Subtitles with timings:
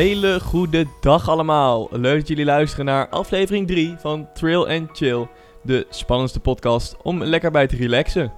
[0.00, 1.88] hele goede dag allemaal.
[1.90, 5.28] Leuk dat jullie luisteren naar aflevering 3 van Trail and Chill,
[5.62, 8.32] de spannendste podcast om lekker bij te relaxen.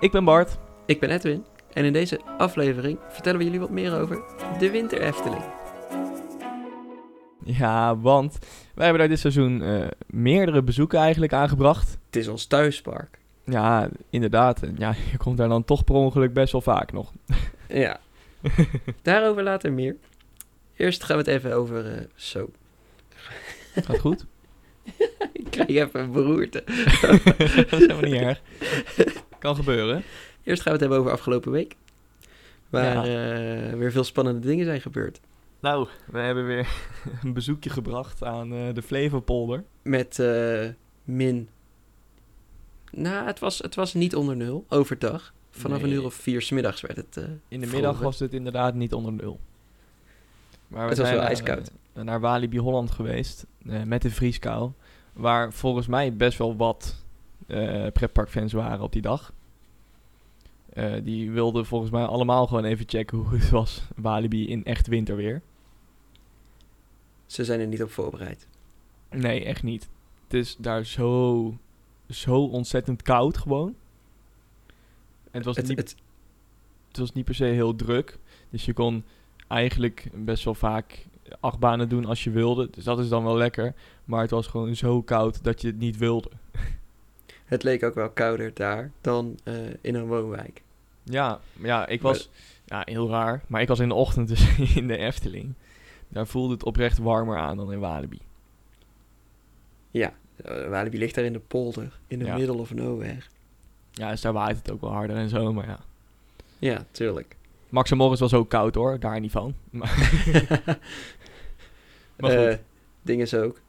[0.00, 0.58] Ik ben Bart.
[0.86, 4.22] Ik ben Edwin en in deze aflevering vertellen we jullie wat meer over
[4.58, 5.42] de Winter Efteling.
[7.44, 8.38] Ja, want
[8.74, 11.98] wij hebben daar dit seizoen eh, meerdere bezoeken eigenlijk aangebracht.
[12.06, 13.18] Het is ons thuispark.
[13.44, 14.60] Ja, inderdaad.
[14.76, 17.12] Ja, je komt daar dan toch per ongeluk best wel vaak nog.
[17.68, 18.00] Ja,
[19.02, 19.96] daarover later meer.
[20.78, 22.50] Eerst gaan we het even over eh, zo.
[23.74, 24.24] Gaat goed?
[25.32, 26.64] Ik krijg even een beroerte.
[27.70, 28.40] dat is helemaal niet erg.
[29.38, 30.02] Kan gebeuren.
[30.42, 31.76] Eerst gaan we het hebben over afgelopen week.
[32.68, 33.68] Waar Ja.
[33.70, 35.20] eh, weer veel spannende dingen zijn gebeurd.
[35.60, 36.68] Nou, we hebben weer
[37.22, 39.64] een bezoekje gebracht aan eh, de Flevopolder.
[39.82, 40.18] Met
[41.04, 41.48] min...
[42.92, 45.34] Nou, het was, het was niet onder nul, overdag.
[45.50, 47.16] Vanaf een uur of vier 's middags werd het...
[47.48, 49.40] In de middag was het inderdaad niet onder nul.
[50.68, 51.70] Maar Het was zijn wel naar, ijskoud.
[51.92, 54.70] eh, naar Walibi Holland geweest eh, met de vrieskou.
[55.12, 57.04] Waar volgens mij best wel wat
[57.46, 59.32] eh pretparkfans waren op die dag.
[61.02, 63.82] Die wilden volgens mij allemaal gewoon even checken hoe het was.
[63.96, 65.42] Walibi in echt winterweer.
[67.26, 68.46] Ze zijn er niet op voorbereid.
[69.10, 69.88] Nee, echt niet.
[70.24, 71.56] Het is daar zo,
[72.08, 73.74] zo ontzettend koud gewoon.
[75.24, 75.94] En het was, Het, niet, het,
[76.88, 78.18] het was niet per se heel druk.
[78.50, 79.04] Dus je kon
[79.48, 81.06] eigenlijk best wel vaak
[81.40, 82.68] acht banen doen als je wilde.
[82.70, 83.74] Dus dat is dan wel lekker.
[84.04, 86.30] Maar het was gewoon zo koud dat je het niet wilde.
[87.44, 90.62] het leek ook wel kouder daar dan eh, in een woonwijk.
[91.02, 92.30] Ja, ja ik was...
[92.64, 93.42] Ja, heel raar.
[93.46, 95.54] Maar ik was in de ochtend dus in de Efteling.
[96.08, 98.18] Daar voelde het oprecht warmer aan dan in Walibi.
[99.90, 100.12] Ja,
[100.44, 102.36] eh, Walibi ligt daar in de polder, in de Ja.
[102.36, 103.20] middle of nowhere.
[103.92, 105.52] Ja, dus daar waait het ook wel harder en zo.
[105.52, 105.78] Maar ja.
[106.58, 107.36] Ja, tuurlijk.
[107.68, 109.00] Max en Morris was ook koud hoor.
[109.00, 109.54] Daar niet van.
[109.70, 109.88] Maar,
[112.18, 112.56] maar goed, Eh,
[113.02, 113.60] ding is ook.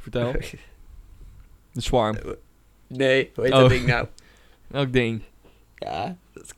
[0.00, 0.32] vertel.
[1.72, 2.16] De Swarm.
[2.86, 3.58] nee, hoe heet Oh.
[3.60, 4.06] dat ding nou?
[4.66, 5.22] Welk ding?
[5.74, 6.54] Ja, dat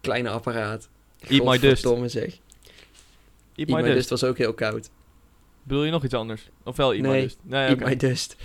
[0.00, 0.88] kleine apparaat.
[1.20, 1.62] Eat my dust.
[1.62, 2.24] Godverdomme zeg.
[2.24, 2.38] Eat,
[3.56, 3.94] Eat My My Dust.
[3.94, 4.90] Dust was ook heel koud.
[5.62, 6.50] Bedoel je nog iets anders?
[6.64, 7.38] Of wel Eat My Nee, Dust?
[7.42, 7.78] Nee, Eat.
[7.78, 8.36] My Dust.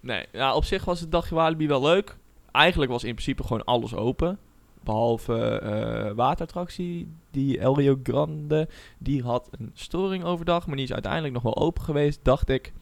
[0.00, 2.16] Nee, ja, op zich was het dagje Walibi wel leuk.
[2.52, 4.38] Eigenlijk was in principe gewoon alles open.
[4.84, 8.68] Behalve eh waterattractie, die El Rio Grande.
[8.98, 12.72] Die had een storing overdag, maar die is uiteindelijk nog wel open geweest, dacht ik.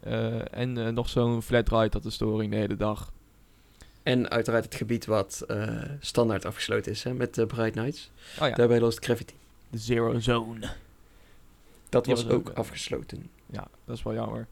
[0.00, 3.12] Eh, en eh, nog zo'n flat ride had een storing de hele dag.
[4.02, 8.10] En uiteraard het gebied wat eh, standaard afgesloten is, hè, met de Bright Nights.
[8.40, 9.34] Oh ja, Daarbij Lost Gravity.
[9.70, 10.70] de Zero Zone.
[11.88, 13.30] Dat was, was ook, afgesloten.
[13.46, 14.46] Ja, dat is wel jammer.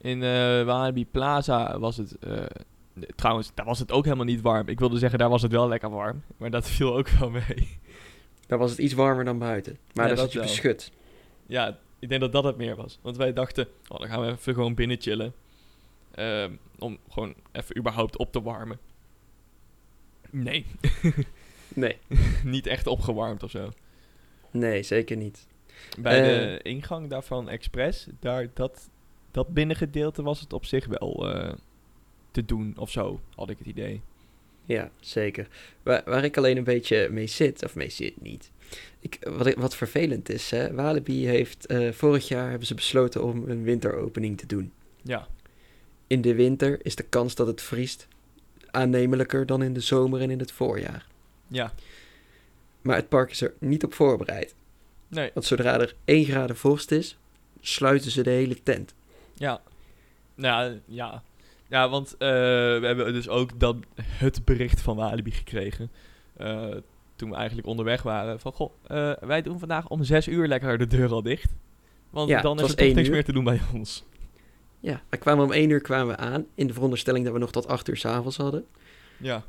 [0.00, 2.18] In eh Walibi Plaza was het...
[2.18, 2.42] eh,
[3.16, 4.68] trouwens, daar was het ook helemaal niet warm.
[4.68, 6.22] Ik wilde zeggen, daar was het wel lekker warm.
[6.36, 7.78] Maar dat viel ook wel mee.
[8.46, 9.72] Daar was het iets warmer dan buiten.
[9.72, 10.92] Maar Ja, daar dat zat je beschut.
[11.46, 12.98] Ja, ik denk dat dat het meer was.
[13.02, 15.32] Want wij dachten, oh, dan gaan we even gewoon binnen chillen.
[16.10, 18.78] Ehm, om gewoon even überhaupt op te warmen.
[20.30, 20.66] Nee,
[21.74, 21.96] Nee,
[22.44, 23.70] niet echt opgewarmd of zo.
[24.50, 25.46] nee, zeker niet.
[25.98, 28.90] Bij de ingang daarvan Express, daar, dat,
[29.30, 31.52] dat binnengedeelte was het op zich wel eh,
[32.30, 34.00] te doen of zo, had ik het idee.
[34.64, 35.48] Ja, zeker.
[35.82, 38.50] Waar, waar ik alleen een beetje mee zit, of mee zit niet.
[39.00, 40.74] Ik, wat, wat vervelend is, hè.
[40.74, 44.72] Walibi heeft, eh, vorig jaar hebben ze besloten om een winteropening te doen.
[45.02, 45.26] Ja,
[46.06, 48.08] In de winter is de kans dat het vriest
[48.70, 51.06] aannemelijker dan in de zomer en in het voorjaar.
[51.48, 51.72] ja.
[52.82, 54.54] Maar het park is er niet op voorbereid.
[55.08, 57.18] Nee, Want zodra er 1 graden vorst is,
[57.60, 58.94] sluiten ze de hele tent.
[59.34, 59.60] ja.
[60.34, 61.22] Nou, ja.
[61.68, 65.90] Ja, want eh, we hebben dus ook dat, het bericht van Walibi gekregen.
[66.36, 66.66] eh,
[67.16, 68.40] toen we eigenlijk onderweg waren.
[68.40, 71.54] Van, goh, eh, wij doen vandaag om zes uur lekker de deur al dicht.
[72.10, 73.14] Want Ja, dan is er toch één niks uur.
[73.14, 74.04] meer te doen bij ons.
[74.80, 77.50] Ja, we kwamen om 1 uur kwamen we aan, in de veronderstelling dat we nog
[77.52, 78.64] tot 8 uur s'avonds hadden.
[79.16, 79.42] Ja,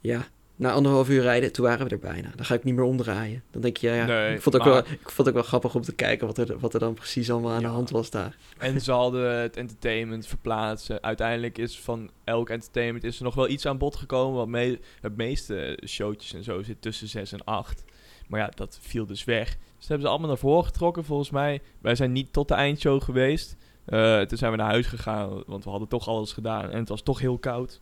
[0.00, 0.26] Ja,
[0.60, 2.30] na anderhalf uur rijden, toen waren we er bijna.
[2.36, 3.42] Dan ga ik niet meer omdraaien.
[3.50, 4.04] Dan denk je, ja, ja.
[4.04, 6.26] Nee, ik, vond het ook wel, ik vond het ook wel grappig om te kijken
[6.26, 7.66] wat er, wat er dan precies allemaal aan Ja.
[7.68, 8.36] de hand was daar.
[8.58, 11.02] En ze hadden het entertainment verplaatsen.
[11.02, 14.36] Uiteindelijk is van elk entertainment is er nog wel iets aan bod gekomen.
[14.36, 17.84] Want me het meeste showtjes en zo zit tussen 6 en 8.
[18.28, 19.46] Maar ja, dat viel dus weg.
[19.48, 21.60] Dus dat hebben ze allemaal naar voren getrokken volgens mij.
[21.80, 23.56] Wij zijn niet tot de eindshow geweest.
[23.84, 26.70] Eh, toen zijn we naar huis gegaan, want we hadden toch alles gedaan.
[26.70, 27.80] En het was toch heel koud.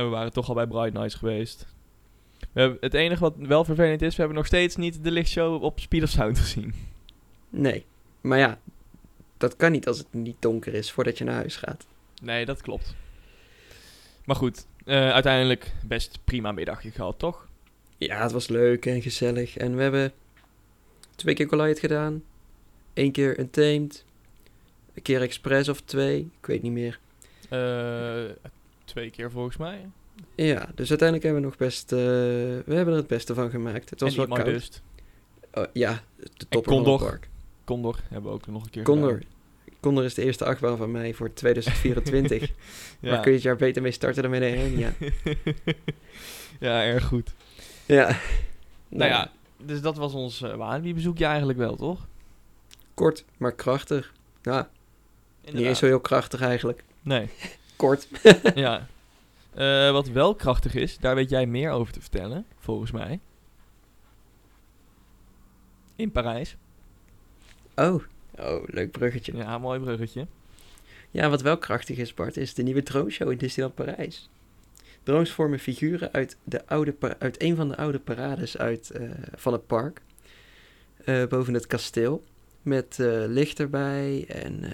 [0.00, 1.66] En we waren toch al bij Bright Nights geweest.
[2.52, 5.62] We hebben, het enige wat wel vervelend is, we hebben nog steeds niet de lichtshow
[5.62, 6.74] op Speed of Sound gezien.
[7.50, 7.84] Nee,
[8.20, 8.58] maar ja,
[9.36, 11.86] dat kan niet als het niet donker is voordat je naar huis gaat.
[12.22, 12.94] Nee, dat klopt.
[14.24, 17.48] Maar goed, eh, uiteindelijk best prima middagje gehad, toch?
[17.98, 19.56] Ja, het was leuk en gezellig.
[19.56, 20.12] En we hebben
[21.14, 22.22] twee keer Goliath gedaan.
[22.94, 24.04] Eén keer Untamed.
[24.94, 26.20] Een keer Express of twee.
[26.40, 26.98] Ik weet niet meer.
[27.48, 28.50] Eh,
[28.90, 29.88] twee keer volgens mij.
[30.34, 31.92] Ja, dus uiteindelijk hebben we nog best...
[31.92, 33.90] eh, we hebben er het beste van gemaakt.
[33.90, 34.44] Het was en wel koud.
[34.44, 34.82] Dust.
[35.54, 36.98] Oh, ja, de van Condor.
[36.98, 37.28] park.
[37.64, 39.12] Condor hebben we ook nog een keer Condor.
[39.12, 39.28] gedaan.
[39.80, 42.50] Condor is de eerste achtbaan van mij voor 2024.
[43.00, 43.10] Ja.
[43.10, 44.92] Maar kun je het jaar beter mee starten dan met een ja.
[46.60, 47.34] ja, erg goed.
[47.86, 48.18] ja.
[48.88, 49.30] Nou ja,
[49.64, 52.06] dus dat was ons uh, Walibi-bezoekje eigenlijk wel, toch?
[52.94, 54.12] Kort, maar krachtig.
[54.42, 54.70] Ja,
[55.52, 56.84] niet eens zo heel krachtig eigenlijk.
[57.02, 57.28] Nee,
[57.80, 58.08] Kort.
[58.54, 58.86] ja.
[59.54, 63.20] Eh, wat wel krachtig is, daar weet jij meer over te vertellen, volgens mij.
[65.96, 66.56] In Parijs.
[67.74, 68.02] Oh,
[68.38, 69.36] oh leuk bruggetje.
[69.36, 70.26] Ja, mooi bruggetje.
[71.10, 74.28] Ja, wat wel krachtig is, Bart, is de nieuwe droneshow in Disneyland Parijs.
[75.02, 79.52] Drones vormen figuren uit, de oude uit een van de oude parades uit, eh, van
[79.52, 80.00] het park.
[81.04, 82.24] Eh, boven het kasteel.
[82.62, 82.96] Met
[83.26, 84.64] licht erbij en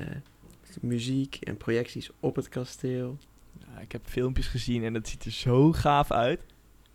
[0.83, 3.19] muziek en projecties op het kasteel.
[3.59, 6.41] Ja, ik heb filmpjes gezien en het ziet er zo gaaf uit.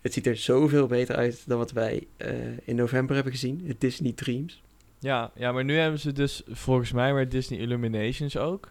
[0.00, 2.34] Het ziet er zoveel beter uit dan wat wij eh,
[2.64, 3.62] in november hebben gezien.
[3.66, 4.62] Het Disney Dreams.
[4.98, 8.70] Ja, ja, maar nu hebben ze dus volgens mij weer Disney Illuminations ook.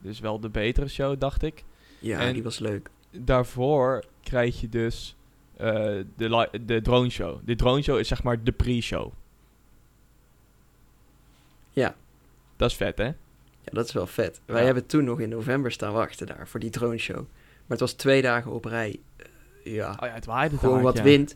[0.00, 1.64] Dus wel de betere show, dacht ik.
[1.98, 2.90] Ja, En- die was leuk.
[3.10, 5.16] Daarvoor krijg je dus
[5.56, 7.38] eh, de, de drone show.
[7.44, 9.12] De drone show is zeg maar de pre-show.
[11.70, 11.94] Ja.
[12.56, 13.10] Dat is vet, hè?
[13.64, 14.40] Ja, dat is wel vet.
[14.44, 14.64] Wij Ja.
[14.64, 17.16] hebben toen nog in november staan wachten daar voor die droneshow.
[17.16, 19.00] Maar het was twee dagen op rij.
[19.16, 21.02] Eh, ja, Oh ja, het waaide gewoon wat ja.
[21.02, 21.34] wind.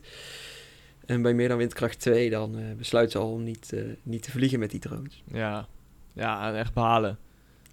[1.05, 4.23] En bij meer dan windkracht 2 dan eh besluit ze al om niet, eh, niet
[4.23, 5.23] te vliegen met die drones.
[5.31, 5.67] Ja.
[6.13, 7.17] ja, echt balen.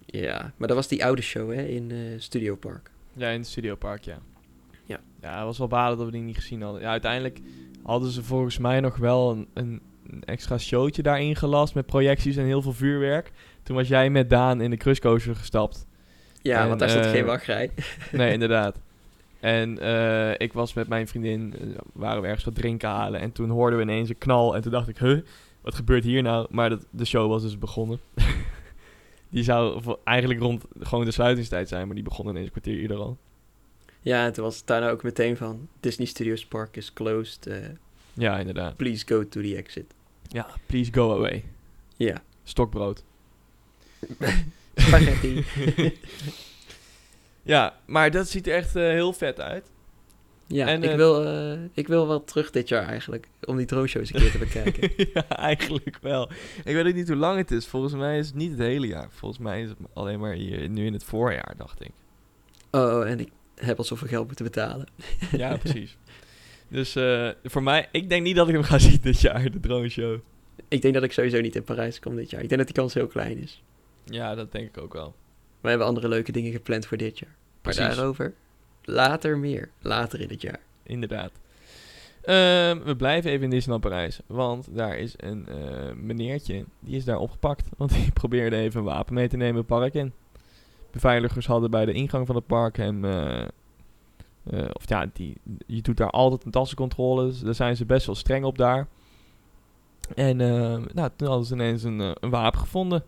[0.05, 2.91] Ja, maar dat was die oude show hè, in Studio Park.
[3.13, 4.17] Ja, in het studiopark, ja.
[4.85, 4.99] Ja.
[5.21, 6.81] Ja, het was wel balen dat we die niet gezien hadden.
[6.81, 7.39] Ja, uiteindelijk
[7.83, 12.35] hadden ze volgens mij nog wel een, een, een extra showtje daarin gelast met projecties
[12.35, 13.31] en heel veel vuurwerk.
[13.63, 15.85] Toen was jij met Daan in de cruisecoaster gestapt.
[16.41, 17.71] Ja, En, want daar eh, geen wachtrij.
[18.11, 18.79] Nee, inderdaad.
[19.39, 23.19] En eh, ik was met mijn vriendin, eh, waren we ergens wat drinken halen.
[23.19, 24.55] En toen hoorden we ineens een knal.
[24.55, 25.21] En toen dacht ik, huh,
[25.61, 26.47] wat gebeurt hier nou?
[26.49, 27.99] Maar dat, de show was dus begonnen.
[29.29, 31.85] die zou eigenlijk rond gewoon de sluitingstijd zijn.
[31.85, 33.17] Maar die begon ineens een kwartier eerder al.
[34.01, 35.67] Ja, en toen was het daarna ook meteen van...
[35.79, 37.47] Disney Studios Park is closed.
[38.17, 38.75] Ja, inderdaad.
[38.75, 39.93] please go to the exit.
[40.27, 41.43] Ja, please go away.
[41.97, 42.21] Ja.
[42.43, 43.03] Stokbrood.
[44.75, 45.43] Spaghetti.
[47.45, 49.71] Ja, maar dat ziet er echt eh, heel vet uit.
[50.47, 53.27] ja, En, ik, eh, wil, eh, ik wil wel terug dit jaar eigenlijk.
[53.43, 54.91] Om die drone shows een keer te bekijken.
[55.13, 56.29] ja, eigenlijk wel.
[56.63, 57.65] Ik weet ook niet hoe lang het is.
[57.67, 59.07] Volgens mij is het niet het hele jaar.
[59.11, 61.91] Volgens mij is het alleen maar hier, nu in het voorjaar, dacht ik.
[62.71, 64.87] Oh, oh, en ik heb al zoveel geld moeten betalen.
[65.31, 65.97] Ja, precies.
[66.75, 69.59] Dus eh, voor mij, ik denk niet dat ik hem ga zien dit jaar, de
[69.59, 70.19] drone show.
[70.67, 72.41] Ik denk dat ik sowieso niet in Parijs kom dit jaar.
[72.41, 73.63] Ik denk dat die kans heel klein is.
[74.05, 75.15] Ja, dat denk ik ook wel.
[75.61, 77.29] We hebben andere leuke dingen gepland voor dit jaar.
[77.29, 77.95] Maar Precies.
[77.95, 78.33] daarover
[78.83, 79.69] later meer.
[79.81, 80.59] Later in het jaar.
[80.83, 81.31] Inderdaad.
[82.21, 84.19] Ehm, we blijven even in Disneyland Parijs.
[84.25, 87.69] Want daar is een eh, meneertje, die is daar opgepakt.
[87.77, 90.13] Want die probeerde even een wapen mee te nemen het park in.
[90.91, 93.05] Beveiligers hadden bij de ingang van het park hem...
[93.05, 93.47] eh,
[94.49, 97.39] eh, of ja, die, je doet daar altijd een tassencontroles.
[97.39, 98.87] Daar zijn ze best wel streng op daar.
[100.13, 103.03] En eh, nou, toen hadden ze ineens een, eh, een wapen gevonden.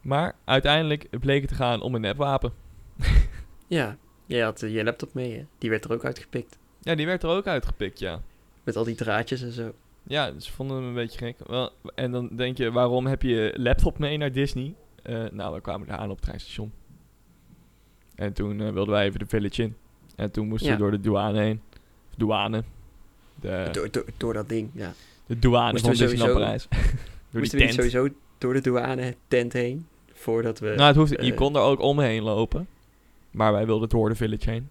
[0.00, 2.52] Maar uiteindelijk bleek het te gaan om een nepwapen.
[3.66, 5.44] Ja, jij had eh, je laptop mee, hè?
[5.58, 6.58] Die werd er ook uitgepikt.
[6.80, 8.20] Ja, die werd er ook uitgepikt, ja.
[8.64, 9.72] Met al die draadjes en zo.
[10.02, 11.36] Ja, ze vonden hem een beetje gek.
[11.46, 14.74] Wel, en dan denk je, waarom heb je laptop mee naar Disney?
[15.32, 16.72] Nou, we kwamen daar aan op het treinstation.
[18.14, 19.76] En toen wilden wij even de village in.
[20.20, 20.74] En toen moesten Ja.
[20.74, 21.60] we door de douane heen.
[22.16, 22.62] Douane.
[23.40, 24.92] De, Door, door, door dat ding, ja.
[25.26, 26.66] de douane Moesten van Disneyland Parijs.
[27.30, 27.92] door Moesten die we tent.
[27.92, 29.86] sowieso door de douane tent heen?
[30.12, 30.66] Voordat we...
[30.66, 32.68] nou, het hoeft, je eh, kon er ook omheen lopen.
[33.30, 34.68] Maar wij wilden door de village heen.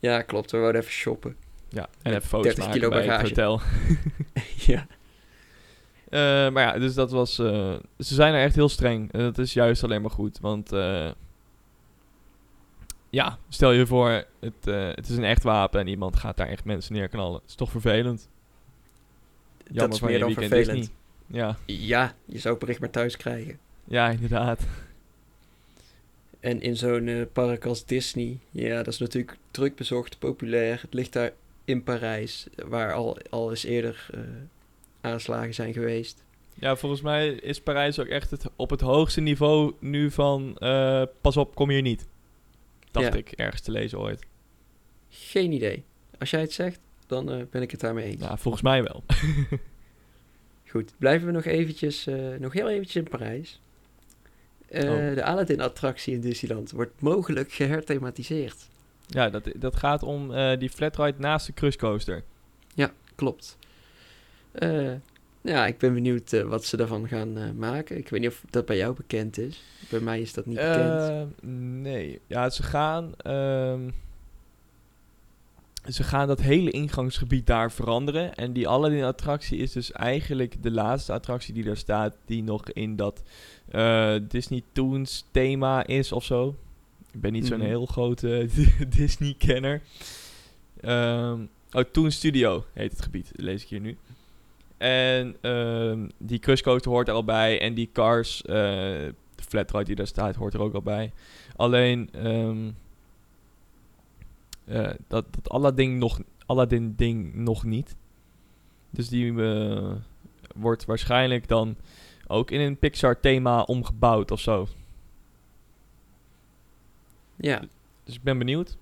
[0.00, 0.50] Ja, klopt.
[0.50, 1.36] We wouden even shoppen.
[1.68, 3.60] Ja, en even foto's 30 maken kilo bij het hotel.
[4.72, 4.86] ja.
[6.08, 7.38] Eh, maar ja, dus dat was.
[7.38, 9.12] eh, ze zijn er echt heel streng.
[9.12, 10.38] En dat is juist alleen maar goed.
[10.40, 10.70] Want.
[13.14, 16.48] Ja, stel je voor, het, eh, het is een echt wapen en iemand gaat daar
[16.48, 17.40] echt mensen neerknallen.
[17.40, 18.28] Het is toch vervelend.
[19.64, 20.66] Jammer dat is meer je dan vervelend.
[20.66, 20.96] Disney.
[21.26, 23.58] Ja, Ja, je zou het bericht maar thuis krijgen.
[23.84, 24.66] ja, inderdaad.
[26.40, 30.80] En in zo'n eh, park als Disney, ja, dat is natuurlijk druk bezocht, populair.
[30.80, 31.32] Het ligt daar
[31.64, 34.20] in Parijs, waar al, al eens eerder eh,
[35.00, 36.24] aanslagen zijn geweest.
[36.54, 40.56] Ja, volgens mij is Parijs ook echt het, op het hoogste niveau nu van.
[41.20, 42.06] pas op, kom hier niet.
[42.94, 43.18] Dacht Ja.
[43.18, 44.26] ik ergens te lezen ooit.
[45.08, 45.84] Geen idee.
[46.18, 48.20] Als jij het zegt, dan eh, ben ik het daarmee eens.
[48.22, 49.04] Ja, volgens mij wel.
[50.70, 53.60] Goed, blijven we nog eventjes, eh, nog heel eventjes in Parijs.
[54.68, 55.14] Eh, Oh.
[55.14, 58.68] De Aladdin-attractie in Disneyland wordt mogelijk geherthematiseerd.
[59.06, 62.22] Ja, dat, dat gaat om die flatride naast de cruisecoaster.
[63.14, 63.56] Klopt.
[65.44, 67.96] Ja, ik ben benieuwd eh, wat ze daarvan gaan eh, maken.
[67.98, 69.62] Ik weet niet of dat bij jou bekend is.
[69.90, 71.00] Bij mij is dat niet bekend.
[71.00, 71.22] Eh,
[71.80, 72.20] nee.
[72.26, 73.12] Ja, ze gaan...
[73.16, 73.90] ehm,
[75.88, 78.34] ze gaan dat hele ingangsgebied daar veranderen.
[78.34, 82.16] En die Aladdin-attractie is dus eigenlijk de laatste attractie die daar staat...
[82.24, 83.22] die nog in dat
[84.28, 86.56] Disney Toons thema is of zo.
[87.12, 87.66] Ik ben niet zo'n Mhm.
[87.66, 88.48] heel grote
[88.96, 89.82] Disney-kenner.
[90.80, 91.40] Ehm,
[91.72, 93.96] oh, Toon Studio heet het gebied, lees ik hier nu.
[94.84, 97.60] En ehm, die cruisecoaster hoort er al bij.
[97.60, 98.54] En die Cars, eh,
[99.34, 101.12] de flatride die daar staat, hoort er ook al bij.
[101.56, 102.10] Alleen,
[104.64, 107.96] eh, dat, dat Aladdin nog, Aladdin ding nog niet.
[108.90, 109.92] Dus die eh,
[110.54, 111.76] wordt waarschijnlijk dan
[112.26, 114.68] ook in een Pixar thema omgebouwd of zo.
[117.36, 117.62] Ja,
[118.04, 118.76] Dus ik ben benieuwd.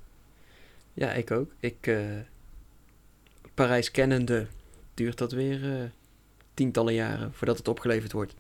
[0.95, 1.55] ja, ik ook.
[1.61, 1.97] Ik,
[3.55, 4.47] Parijs kennende
[5.03, 5.85] duurt dat weer eh,
[6.55, 8.35] tientallen jaren voordat het opgeleverd wordt.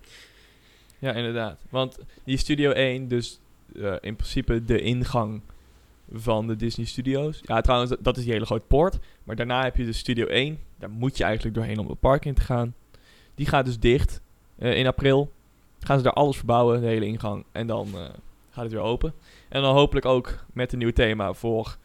[0.98, 1.58] Ja, inderdaad.
[1.70, 3.40] Want die Studio 1, dus
[3.76, 5.40] eh, in principe de ingang
[6.12, 7.40] van de Disney Studios.
[7.44, 8.98] Ja, trouwens, dat- is die hele grote poort.
[9.24, 10.58] Maar daarna heb je de Studio 1.
[10.78, 12.74] Daar moet je eigenlijk doorheen om het park in te gaan.
[13.34, 14.20] Die gaat dus dicht
[14.58, 15.32] eh, in april.
[15.80, 17.44] Gaan ze daar alles verbouwen, de hele ingang.
[17.52, 17.88] En dan
[18.50, 19.12] gaat het weer open.
[19.48, 21.76] En dan hopelijk ook met een nieuw thema voor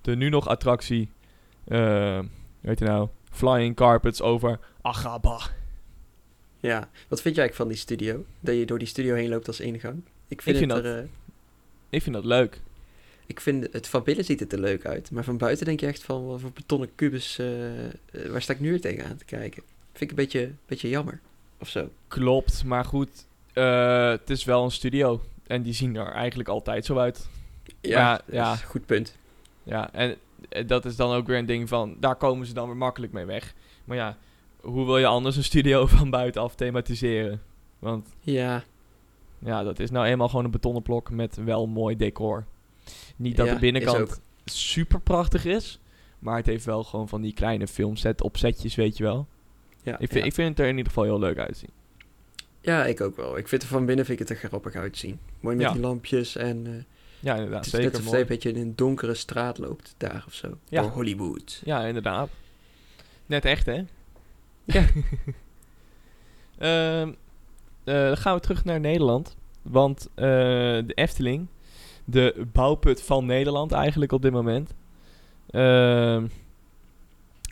[0.00, 1.08] de nu nog attractie.
[2.60, 3.08] weet je nou?
[3.32, 5.38] Flying Carpets over Agaba.
[6.60, 8.24] Ja, wat vind jij eigenlijk van die studio?
[8.40, 10.02] Dat je door die studio heen loopt als ingang?
[10.28, 11.08] Ik vind, Ik vind het dat- er, eh,
[11.90, 12.60] Ik vind dat leuk.
[13.26, 15.86] ik vind het van binnen ziet het er leuk uit, maar van buiten denk je
[15.86, 17.92] echt van wat voor betonnen kubus, eh, eh,
[18.30, 19.62] waar sta ik nu weer tegenaan te kijken?
[19.92, 21.20] Vind ik een beetje, beetje jammer,
[21.60, 21.88] of zo.
[22.08, 25.22] Klopt, maar goed, het is wel een studio.
[25.46, 27.28] En die zien er eigenlijk altijd zo uit.
[27.80, 28.56] Ja, ja.
[28.56, 29.16] goed punt.
[29.62, 30.16] Ja, en
[30.66, 33.24] dat is dan ook weer een ding van, daar komen ze dan weer makkelijk mee
[33.24, 33.54] weg.
[33.84, 34.16] Maar ja,
[34.60, 37.42] hoe wil je anders een studio van buitenaf thematiseren?
[37.78, 38.64] Want Ja,
[39.38, 42.44] ja, dat is nou eenmaal gewoon een betonnen blok met wel mooi decor.
[43.16, 45.80] Niet dat Ja, de binnenkant super prachtig is,
[46.18, 49.26] maar het heeft wel gewoon van die kleine filmset opzetjes, weet je wel.
[49.82, 50.24] ja, Ik vind, ja.
[50.24, 51.70] ik vind het er in ieder geval heel leuk uitzien.
[52.60, 53.36] ja, ik ook wel.
[53.38, 55.18] Ik vind er van binnen vind ik het er grappig uitzien.
[55.40, 55.72] Mooi met Ja.
[55.72, 56.72] die lampjes en eh,
[57.22, 57.64] Ja, inderdaad.
[57.64, 58.16] het is zeker net mooi.
[58.16, 60.58] je een beetje in een donkere straat loopt daar of zo.
[60.68, 60.82] Ja.
[60.82, 61.60] Door Hollywood.
[61.64, 62.28] Ja, inderdaad.
[63.26, 63.82] Net echt, hè?
[64.64, 64.84] Ja.
[66.58, 67.08] Ehm,
[67.84, 69.36] eh, dan gaan we terug naar Nederland.
[69.62, 71.46] Want eh, de Efteling,
[72.04, 74.74] de bouwput van Nederland eigenlijk op dit moment,
[75.50, 76.26] ehm,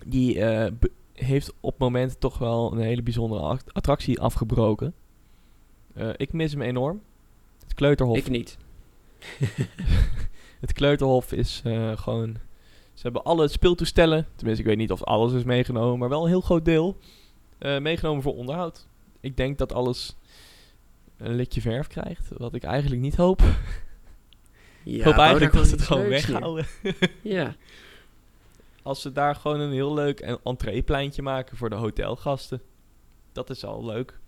[0.06, 0.72] die eh,
[1.12, 4.94] heeft op momenten toch wel een hele bijzondere act- attractie afgebroken.
[6.16, 7.02] Ik mis hem enorm.
[7.62, 8.16] Het Kleuterhof.
[8.16, 8.56] Ik niet.
[10.60, 12.36] Het Kleuterhof is eh, gewoon...
[12.94, 16.28] Ze hebben alle speeltoestellen, tenminste ik weet niet of alles is meegenomen, maar wel een
[16.28, 16.96] heel groot deel
[17.58, 18.86] eh, meegenomen voor onderhoud.
[19.20, 20.16] Ik denk dat alles
[21.16, 23.42] een likje verf krijgt, wat ik eigenlijk niet hoop.
[24.82, 26.66] Ja, ik hoop eigenlijk dat ze het gewoon weghouden.
[27.22, 27.54] Ja,
[28.82, 32.62] Als ze daar gewoon een heel leuk en entreepleintje maken voor de hotelgasten.
[33.32, 34.18] Dat is al leuk.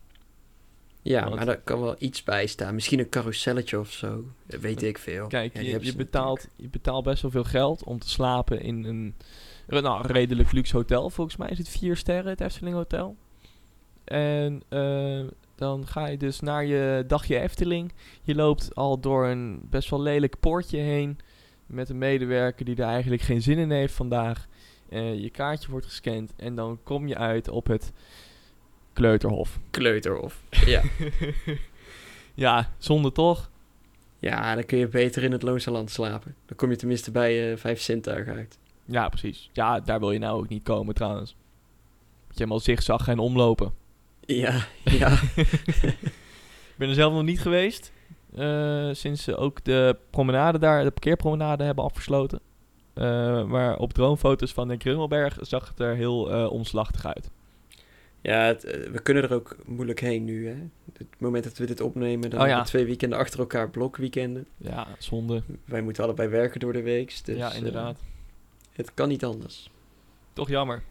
[1.03, 2.75] Ja Want- maar daar kan wel iets bij staan.
[2.75, 4.25] Misschien een carouselletje of zo.
[4.47, 5.27] Dat weet ik veel.
[5.27, 8.85] Kijk, Ja, je, je, betaalt, je betaalt best wel veel geld om te slapen in
[8.85, 9.15] een
[9.67, 11.11] nou, redelijk luxe hotel.
[11.11, 13.17] Volgens mij is het vier sterren, het Efteling Hotel.
[14.05, 15.21] En eh,
[15.55, 17.93] dan ga je dus naar je dagje Efteling.
[18.23, 21.19] Je loopt al door een best wel lelijk poortje heen.
[21.67, 24.47] Met een medewerker die er eigenlijk geen zin in heeft vandaag.
[24.89, 27.93] Eh, je kaartje wordt gescand en dan kom je uit op het
[28.93, 29.59] Kleuterhof.
[29.71, 30.41] Kleuterhof.
[30.67, 30.83] Ja.
[32.35, 33.51] ja, zonde toch?
[34.19, 36.35] ja, dan kun je beter in het Loonse Land slapen.
[36.47, 38.59] Dan kom je tenminste bij eh vijf zintuigen uit.
[38.85, 39.51] Ja, precies.
[39.53, 41.35] Ja, daar wil je nou ook niet komen trouwens.
[42.27, 43.73] Moet je helemaal zigzag en omlopen.
[44.21, 44.67] Ja,
[45.01, 45.13] ja.
[45.37, 47.93] Ik ben er zelf nog niet geweest.
[48.35, 52.41] eh, sinds ze ook de promenade daar, de parkeerpromenade hebben afgesloten.
[52.95, 57.31] Eh, maar op droomfoto's van de Krummelberg zag het er heel eh, omslachtig uit.
[58.23, 60.49] Ja het, eh, we kunnen er ook moeilijk heen nu.
[60.49, 60.57] Hè?
[60.99, 62.63] Het moment dat we dit opnemen, dan Oh, hebben ja.
[62.63, 64.47] we twee weekenden achter elkaar blokweekenden.
[64.57, 65.43] Ja, zonde.
[65.65, 67.21] Wij moeten allebei werken door de week.
[67.25, 67.99] Dus, ja, eh, inderdaad.
[68.73, 69.71] het kan niet anders.
[70.33, 70.83] Toch jammer.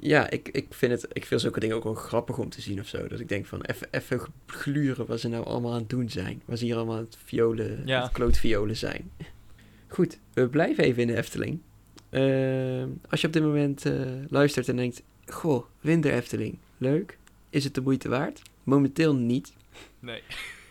[0.00, 2.80] Ja, ik, ik, vind het, ik vind zulke dingen ook wel grappig om te zien
[2.80, 3.06] of zo.
[3.08, 6.42] Dat ik denk van even- even gluren wat ze nou allemaal aan het doen zijn.
[6.44, 8.02] Wat ze hier allemaal aan het violen, Ja.
[8.02, 9.10] het klootviolen zijn.
[9.88, 11.60] Goed, we blijven even in de Efteling.
[12.10, 13.92] Ehm, als je op dit moment eh,
[14.28, 15.02] luistert en denkt...
[15.30, 17.18] Goh, Winter Efteling, leuk.
[17.50, 18.42] Is het de moeite waard?
[18.62, 19.52] Momenteel niet.
[19.98, 20.22] Nee.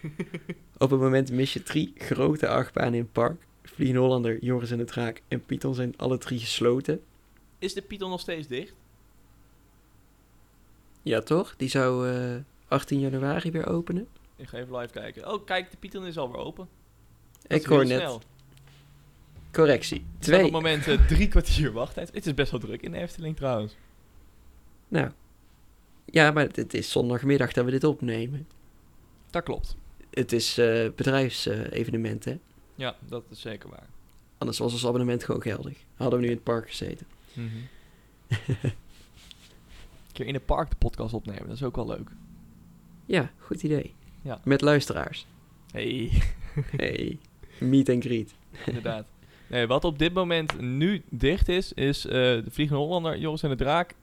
[0.77, 3.45] Op het moment mis je drie grote achtbanen in het park.
[3.63, 7.01] Vliegende Hollander, Joris en de Draak en Python zijn alle drie gesloten.
[7.59, 8.73] Is de Python nog steeds dicht?
[11.01, 11.53] Ja, toch?
[11.57, 12.35] Die zou eh,
[12.67, 14.07] 18 januari weer openen.
[14.35, 15.31] Ik ga even live kijken.
[15.33, 16.67] Oh, kijk, de Python is alweer open.
[17.47, 17.99] Dat Ik hoor net.
[17.99, 18.21] snel.
[19.51, 19.97] Correctie.
[19.99, 20.41] Staat op Twee.
[20.43, 22.13] het moment eh, drie kwartier wachttijd.
[22.13, 23.75] Het is best wel druk in de Efteling trouwens.
[24.87, 25.11] Nou.
[26.05, 28.47] Ja, maar het is zondagmiddag dat we dit opnemen.
[29.29, 29.75] Dat klopt.
[30.09, 32.37] Het is eh bedrijfsevenement, hè?
[32.75, 33.87] Ja, dat is zeker waar.
[34.37, 35.77] Anders was ons abonnement gewoon geldig.
[35.95, 37.05] Hadden we nu in het park gezeten.
[37.33, 37.47] Mhm.
[38.47, 38.73] Een
[40.13, 42.09] keer in het park de podcast opnemen, dat is ook wel leuk.
[43.05, 43.93] Ja, goed idee.
[44.21, 44.39] Ja.
[44.43, 45.25] Met luisteraars.
[45.71, 46.11] Hey,
[46.77, 47.17] Hey,
[47.59, 48.33] meet and greet.
[48.65, 49.05] inderdaad.
[49.47, 53.49] Nee, wat op dit moment nu dicht is, is eh, de Vliegende Hollander, Joris en
[53.49, 53.93] de Draak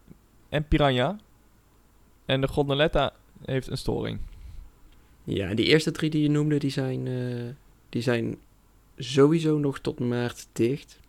[0.54, 1.18] en Piranha.
[2.25, 3.12] En de Gondoletta
[3.44, 4.18] heeft een storing.
[5.25, 7.54] Ja, en die eerste drie die je noemde, die zijn, eh,
[7.88, 8.37] die zijn
[8.99, 11.00] sowieso nog tot maart dicht.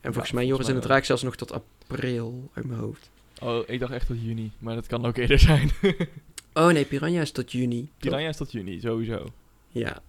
[0.00, 3.10] En volgens mij Joris en mij de Draak zelfs nog tot april uit mijn hoofd.
[3.42, 5.70] Oh, ik dacht echt tot juni, maar dat kan ook eerder zijn.
[6.56, 7.88] Oh nee, Piranha is tot juni.
[7.98, 9.26] Piranha is tot juni, sowieso.
[9.68, 10.02] Ja.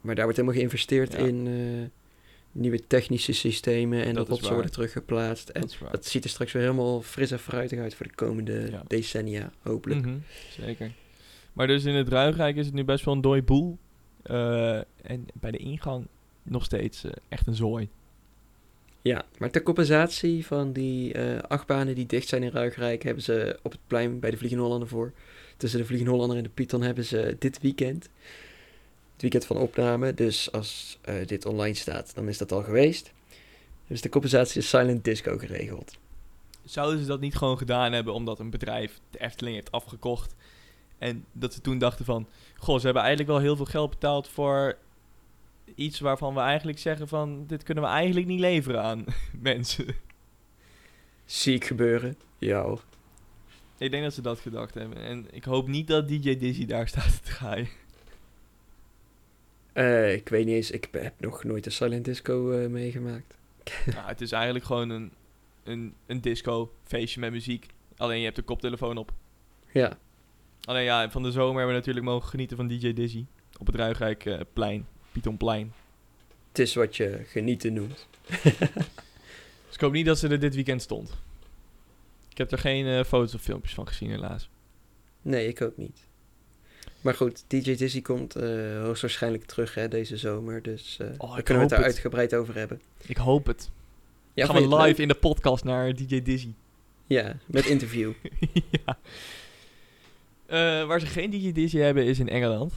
[0.00, 1.18] Maar daar wordt helemaal geïnvesteerd Ja.
[1.18, 2.03] in eh,
[2.54, 4.52] nieuwe technische systemen en Dat waar.
[4.52, 5.48] worden teruggeplaatst.
[5.48, 8.68] En Dat dat ziet er straks weer helemaal fris en fruitig uit voor de komende
[8.70, 8.82] Ja.
[8.86, 10.00] decennia, hopelijk.
[10.06, 10.16] Mhm,
[10.60, 10.92] zeker.
[11.52, 13.78] Maar dus in het Ruigrijk is het nu best wel een dooi boel.
[14.22, 16.06] Eh, en bij de ingang
[16.42, 17.88] nog steeds eh, echt een zooi.
[19.02, 23.58] Ja, maar ter compensatie van die eh achtbanen die dicht zijn in Ruigrijk, hebben ze
[23.62, 25.12] op het plein bij de Vliegende Hollander voor.
[25.56, 28.08] Tussen de Vliegende Hollander en de Python hebben ze dit weekend,
[29.30, 33.12] weekend van opname, dus als eh, dit online staat, dan is dat al geweest.
[33.86, 35.96] Dus de compensatie is Silent Disco geregeld.
[36.64, 40.34] Zouden ze dat niet gewoon gedaan hebben omdat een bedrijf de Efteling heeft afgekocht?
[40.98, 42.28] En dat ze toen dachten van...
[42.56, 44.76] Goh, ze hebben eigenlijk wel heel veel geld betaald voor
[45.74, 47.46] iets waarvan we eigenlijk zeggen van...
[47.46, 49.04] Dit kunnen we eigenlijk niet leveren aan
[49.40, 49.86] mensen.
[51.24, 52.16] Zie ik gebeuren.
[52.38, 52.84] Ja hoor.
[53.78, 54.98] Ik denk dat ze dat gedacht hebben.
[54.98, 57.68] En ik hoop niet dat DJ Dizzy daar staat te draaien.
[59.74, 63.36] Eh, ik weet niet eens, ik heb nog nooit een Silent Disco eh, meegemaakt.
[63.94, 65.12] nou, het is eigenlijk gewoon een,
[65.64, 67.66] een, een disco feestje met muziek.
[67.96, 69.12] Alleen je hebt een koptelefoon op.
[69.72, 69.98] Ja,
[70.64, 73.24] Alleen ja, van de zomer hebben we natuurlijk mogen genieten van DJ Dizzy.
[73.58, 75.72] Op het Ruigrijk eh, plein, Pythonplein.
[76.48, 78.06] het is wat je genieten noemt.
[79.66, 81.10] Dus ik hoop niet dat ze er dit weekend stond.
[82.30, 84.48] Ik heb er geen foto's of filmpjes van gezien helaas.
[85.22, 86.06] Nee, ik ook niet.
[87.04, 88.50] Maar goed, DJ Dizzy komt eh,
[88.82, 90.62] hoogstwaarschijnlijk terug hè, deze zomer.
[90.62, 92.80] Dus Oh, daar ik kunnen we het daar uitgebreid over hebben.
[93.06, 93.70] Ik hoop het.
[94.34, 94.98] Ja, Gaan we live leuk?
[94.98, 96.52] in de podcast naar DJ Dizzy.
[97.06, 98.12] Ja, met interview.
[98.84, 98.98] ja.
[100.46, 102.72] Eh, waar ze geen DJ Dizzy hebben is in Engeland.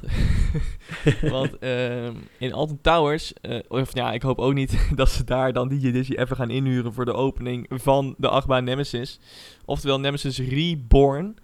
[1.21, 3.33] Want ehm, in Alton Towers,
[3.67, 6.93] of ja, ik hoop ook niet dat ze daar dan DJ Dizzy even gaan inhuren
[6.93, 9.19] voor de opening van de achtbaan Nemesis.
[9.65, 11.37] Oftewel Nemesis Reborn.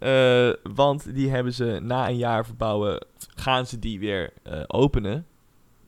[0.00, 5.26] Eh, want die hebben ze na een jaar verbouwen, gaan ze die weer eh, openen.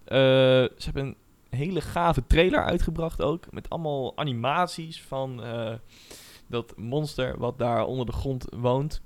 [0.05, 1.17] Eh, ze hebben een
[1.59, 5.43] hele gave trailer uitgebracht ook, met allemaal animaties van
[6.47, 9.03] dat monster wat daar onder de grond woont.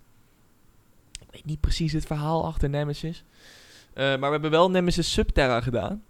[1.20, 3.24] Ik weet niet precies het verhaal achter Nemesis.
[3.94, 6.02] Maar we hebben wel Nemesis Subterra gedaan.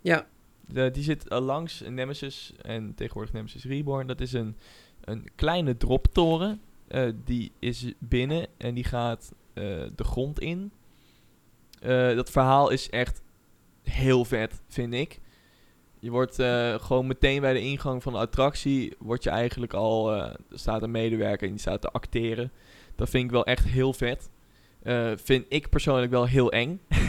[0.00, 0.26] ja,
[0.66, 4.06] De- die zit langs Nemesis en tegenwoordig Nemesis Reborn.
[4.06, 4.56] Dat is een,
[5.00, 6.60] een kleine droptoren.
[6.92, 10.72] Eh, die is binnen en die gaat eh, de grond in.
[11.80, 13.22] Eh, dat verhaal is echt
[13.82, 15.20] heel vet, vind ik.
[15.98, 16.34] Je wordt
[16.82, 18.94] gewoon meteen bij de ingang van de attractie...
[18.98, 20.26] wordt je eigenlijk al...
[20.50, 22.52] staat een medewerker en die staat te acteren.
[22.96, 24.30] Dat vind ik wel echt heel vet.
[25.20, 26.80] Vind ik persoonlijk wel heel eng.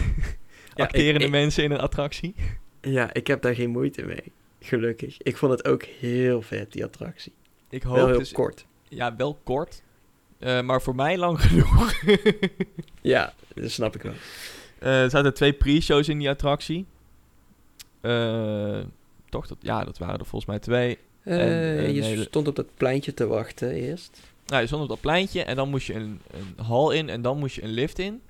[0.76, 2.36] Ja, Acterende ik- mensen in een attractie.
[2.82, 4.32] ja, ik heb daar geen moeite mee.
[4.60, 5.22] Gelukkig.
[5.22, 7.34] Ik vond het ook heel vet, die attractie.
[7.70, 8.66] Ik Wel hoop heel dus kort.
[8.96, 9.82] Ja, wel kort.
[10.44, 11.94] Eh, maar voor mij lang genoeg.
[13.02, 14.14] Ja, dat snap ik wel.
[14.80, 16.86] Eh, er zaten twee pre-shows in die attractie.
[18.02, 18.80] Eh,
[19.30, 19.48] toch?
[19.48, 20.98] Dat, ja, dat waren er volgens mij twee.
[21.24, 24.20] En, je stond op dat pleintje te wachten eerst.
[24.46, 27.22] Nou, je stond op dat pleintje en dan moest je een, een hal in en
[27.22, 28.22] dan moest je een lift in.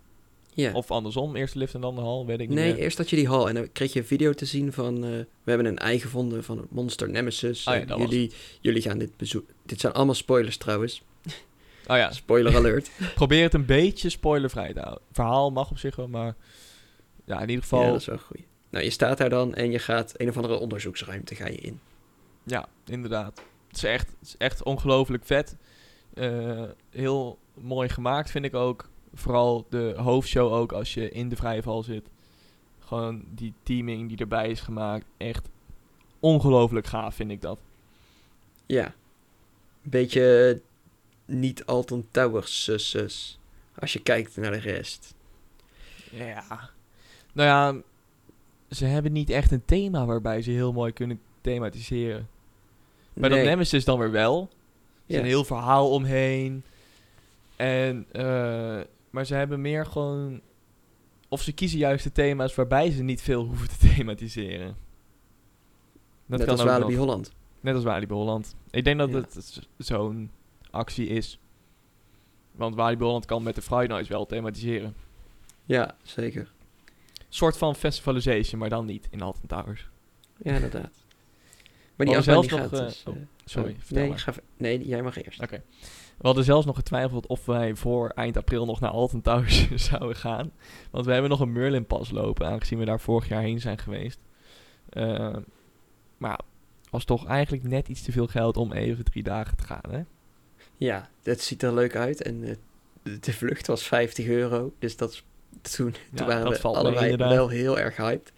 [0.54, 0.73] Ja.
[0.73, 3.10] Of andersom, eerst de lift en dan de hal, weet ik niet Nee, eerst had
[3.10, 5.02] je die hal en dan kreeg je een video te zien van...
[5.02, 7.67] we hebben een ei gevonden van het monster Nemesis.
[7.67, 9.52] Oh ja, jullie, jullie gaan dit bezoeken.
[9.65, 11.02] Dit zijn allemaal spoilers trouwens.
[11.88, 12.91] Oh ja, Spoiler alert.
[13.15, 15.04] probeer het een beetje spoilervrij te houden.
[15.12, 16.36] Verhaal mag op zich wel, maar...
[17.26, 17.82] Ja, in ieder geval...
[17.82, 18.41] Ja, dat is wel goed.
[18.69, 21.80] Nou, je staat daar dan en je gaat een of andere onderzoeksruimte ga je in.
[22.43, 23.41] Ja, inderdaad.
[23.67, 25.56] Het is echt, het is echt ongelooflijk vet.
[26.13, 28.89] Eh, heel mooi gemaakt vind ik ook.
[29.13, 32.10] Vooral de hoofdshow ook als je in de vrije val zit.
[32.80, 35.06] Gewoon die teaming die erbij is gemaakt.
[35.17, 35.49] Echt
[36.19, 37.60] ongelooflijk gaaf vind ik dat.
[38.65, 38.93] Ja.
[39.84, 40.62] Beetje
[41.26, 43.39] niet Alton Towers sus, sus.
[43.80, 45.13] Als je kijkt naar de rest.
[46.12, 46.69] Ja.
[47.34, 47.82] Nou ja,
[48.76, 52.28] ze hebben niet echt een thema waarbij ze heel mooi kunnen thematiseren.
[53.13, 53.46] Dat Nee.
[53.46, 54.41] Nemesis dan weer wel.
[54.41, 54.48] Er
[55.06, 55.19] is Ja.
[55.19, 56.63] een heel verhaal omheen.
[57.56, 60.41] En, eh, maar ze hebben meer gewoon...
[61.28, 64.76] Of ze kiezen juist de thema's waarbij ze niet veel hoeven te thematiseren.
[66.26, 66.98] Dat Net kan als Walibi.
[66.98, 67.32] Holland.
[67.63, 68.56] Net als Walibi Holland.
[68.71, 69.15] Ik denk dat Ja.
[69.15, 70.32] het zo'n
[70.71, 71.39] actie is.
[72.52, 74.95] Want Walibi Holland kan met de Friday Nights wel thematiseren.
[75.65, 76.52] Ja, zeker.
[77.17, 79.89] Een soort van festivalization, maar dan niet in Alton Towers.
[80.38, 80.91] Ja, inderdaad.
[81.95, 84.88] Maar die zelfs nog, gaat eh, dus, oh, eh, Sorry, oh, vertel nee, ga, nee,
[84.88, 85.41] jij mag eerst.
[85.41, 85.63] Oké.
[86.17, 90.15] We hadden zelfs nog getwijfeld of wij voor eind april nog naar Alton Towers zouden
[90.15, 90.52] gaan.
[90.91, 93.78] Want we hebben nog een Merlin pas lopen, aangezien we daar vorig jaar heen zijn
[93.78, 94.19] geweest.
[94.89, 95.36] Eh,
[96.17, 96.39] maar
[96.93, 100.01] was toch eigenlijk net iets te veel geld om even drie dagen te gaan, hè?
[100.77, 102.21] Ja, het ziet er leuk uit.
[102.21, 102.56] En eh,
[103.19, 104.73] de, vlucht was 50 euro.
[104.79, 105.25] Dus dat is,
[105.62, 108.34] toen, Ja, toen waren dat we mee, allebei wel heel erg hyped.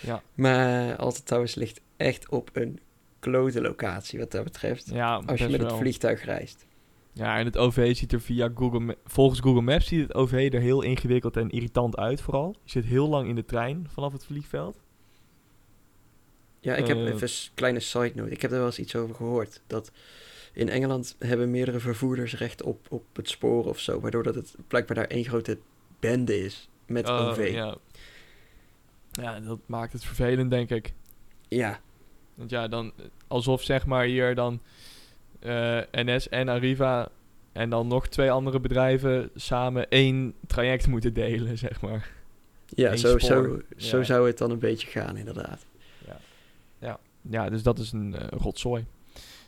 [0.00, 0.22] Ja.
[0.34, 2.80] Maar Alton Towers ligt echt op een
[3.18, 4.90] klote locatie wat dat betreft.
[4.90, 5.78] Ja, Als je met het wel.
[5.78, 6.66] vliegtuig reist.
[7.12, 10.60] Ja, en het OV ziet er via Google volgens Google Maps ziet het OV er
[10.60, 12.56] heel ingewikkeld en irritant uit vooral.
[12.64, 14.80] Je zit heel lang in de trein vanaf het vliegveld.
[16.60, 17.06] Ja, ik heb Eh.
[17.06, 18.30] even een kleine side note.
[18.30, 19.60] Ik heb er wel eens iets over gehoord.
[19.66, 19.90] Dat
[20.52, 24.00] in Engeland hebben meerdere vervoerders recht op, op het spoor of zo.
[24.00, 25.58] Waardoor dat het blijkbaar daar één grote
[26.00, 27.50] bende is met Oh, OV.
[27.52, 27.76] Ja.
[29.10, 30.92] ja, dat maakt het vervelend, denk ik.
[31.48, 31.80] ja,
[32.34, 32.92] Want ja, dan
[33.26, 34.60] alsof zeg maar hier dan
[35.40, 37.08] eh, NS en Arriva
[37.52, 42.10] en dan nog twee andere bedrijven samen één traject moeten delen, zeg maar.
[42.66, 43.64] ja Eén zo, zo, spoor.
[43.76, 44.04] zo Ja.
[44.04, 45.66] zou het dan een beetje gaan inderdaad.
[47.30, 48.86] Ja, dus dat is een eh, rotzooi.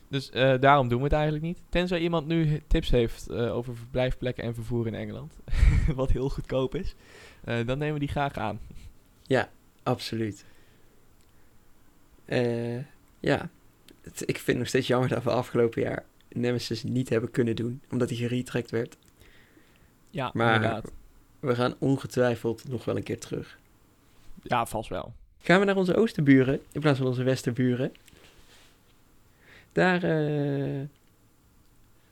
[0.07, 1.63] Dus eh, daarom doen we het eigenlijk niet.
[1.69, 5.37] Tenzij iemand nu tips heeft eh, over verblijfplekken en vervoer in Engeland.
[5.95, 6.95] wat heel goedkoop is.
[7.43, 8.59] dan nemen we die graag aan.
[9.83, 10.45] Absoluut.
[12.25, 12.77] Eh,
[13.19, 13.49] ja,
[14.01, 17.55] Het- ik vind het nog steeds jammer dat we afgelopen jaar Nemesis niet hebben kunnen
[17.55, 17.81] doen.
[17.91, 18.97] Omdat hij geretrackt werd.
[20.09, 20.91] Ja, Maar- inderdaad.
[21.39, 23.59] We gaan ongetwijfeld nog wel een keer terug.
[24.43, 25.13] Ja, vast wel.
[25.41, 27.91] Gaan we naar onze oosterburen in plaats van onze westerburen.
[29.71, 30.81] Daar, eh,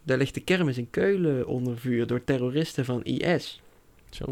[0.03, 3.61] daar ligt de kermis in Keulen onder vuur door terroristen van IS.
[4.09, 4.25] Zo.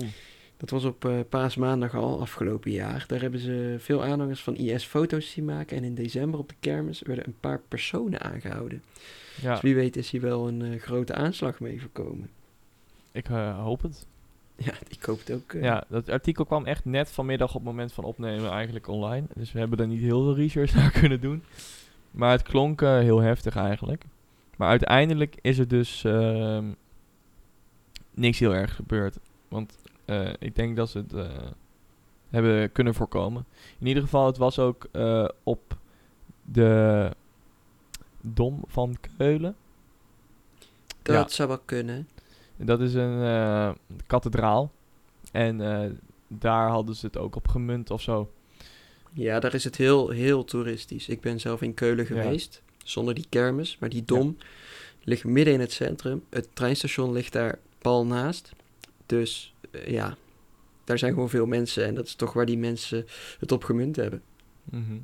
[0.58, 3.04] Dat was op eh, paasmaandag al, afgelopen jaar.
[3.08, 5.78] Daar hebben ze veel aanhangers van IS foto's zien maken.
[5.78, 8.84] En in december op de kermis werden een paar personen aangehouden.
[9.42, 12.30] Ja, Dus wie weet is hier wel een eh, grote aanslag mee voorkomen.
[13.12, 14.06] ik hoop het.
[14.66, 15.54] Ja, ik hoop het ook.
[15.54, 15.62] eh.
[15.62, 19.28] Ja, dat artikel kwam echt net vanmiddag op het moment van opnemen eigenlijk online.
[19.34, 21.44] Dus we hebben er niet heel veel research naar kunnen doen.
[22.12, 24.04] Maar het klonk eh, heel heftig eigenlijk.
[24.56, 26.66] Maar uiteindelijk is er dus ehm,
[28.14, 29.18] niks heel erg gebeurd.
[29.48, 31.14] Want eh, ik denk dat ze het
[32.30, 33.46] hebben kunnen voorkomen.
[33.80, 34.90] In ieder geval, het was ook
[35.44, 35.78] op
[36.46, 37.12] de
[38.22, 39.56] Dom van Keulen.
[41.02, 41.28] dat ja.
[41.28, 42.08] zou wel kunnen.
[42.58, 43.72] Dat is een eh,
[44.08, 44.72] kathedraal.
[45.32, 45.90] En eh,
[46.28, 48.32] daar hadden ze het ook op gemunt of zo.
[49.14, 51.08] Ja, daar is het heel, heel toeristisch.
[51.08, 52.22] Ik ben zelf in Keulen Ja.
[52.22, 53.78] geweest, zonder die kermis.
[53.80, 54.38] Maar die dom
[55.04, 56.24] ligt midden in het centrum.
[56.30, 58.52] Het treinstation ligt daar pal naast.
[59.06, 60.18] Dus eh, ja,
[60.84, 61.86] daar zijn gewoon veel mensen.
[61.86, 63.06] En dat is toch waar die mensen
[63.40, 64.22] het op gemunt hebben.
[64.64, 64.98] Mhm.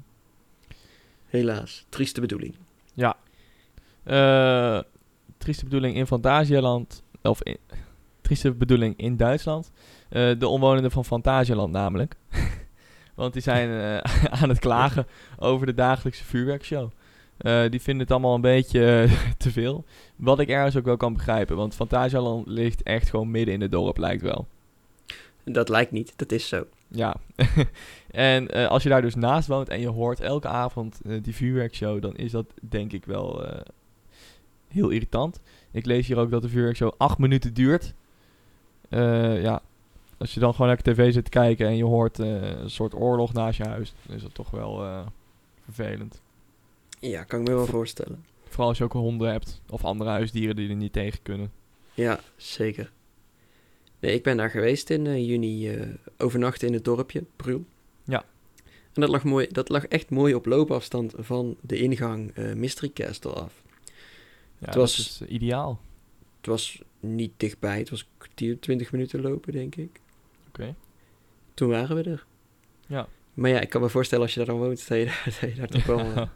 [1.25, 2.55] Helaas, trieste bedoeling.
[2.93, 3.17] Ja.
[5.37, 7.02] Trieste bedoeling in Fantasialand.
[7.23, 7.57] Of in,
[8.23, 9.71] trieste bedoeling in Duitsland.
[10.09, 12.15] Eh, de omwonenden van Fantasialand namelijk.
[13.15, 15.07] Want die zijn eh, aan het klagen
[15.39, 16.89] over de dagelijkse vuurwerkshow.
[17.37, 19.07] Eh, die vinden het allemaal een beetje
[19.37, 19.85] te veel.
[20.15, 21.55] Wat ik ergens ook wel kan begrijpen.
[21.55, 24.47] Want Fantasialand ligt echt gewoon midden in het dorp, lijkt wel.
[25.43, 26.65] Dat lijkt niet, dat is zo.
[26.87, 27.15] Ja.
[28.11, 32.15] en als je daar dus naast woont en je hoort elke avond die vuurwerkshow, dan
[32.15, 33.45] is dat denk ik wel
[34.67, 35.39] heel irritant.
[35.73, 37.93] Ik lees hier ook dat de vuurwerkshow acht minuten duurt.
[38.89, 39.61] Eh, ja,
[40.17, 42.93] als je dan gewoon naar de tv zit kijken en je hoort eh, een soort
[42.93, 45.05] oorlog naast je huis, dan is dat toch wel eh,
[45.63, 46.21] vervelend.
[46.99, 48.25] Ja, kan ik me wel voorstellen.
[48.47, 51.51] Vooral als je ook honden hebt of andere huisdieren die er niet tegen kunnen.
[51.93, 52.91] Ja, zeker.
[53.99, 55.77] Nee, ik ben daar geweest in juni,
[56.17, 57.65] overnachten in het dorpje, Brul.
[58.03, 58.23] Ja.
[58.93, 63.31] En dat lag, mooi, dat lag echt mooi op loopafstand van de ingang Mystery Castle
[63.31, 63.63] af.
[64.63, 65.79] Ja, Het was- is eh, ideaal.
[66.37, 70.01] Het was niet dichtbij, het was een kwartier, 20 minuten lopen, denk ik.
[70.47, 70.75] Oké.
[71.53, 72.25] Toen waren we er.
[72.87, 73.07] Ja.
[73.33, 75.49] Maar ja, ik kan me voorstellen als je daar dan woont, dat je daar, dat
[75.49, 76.27] je daar toch wel eh,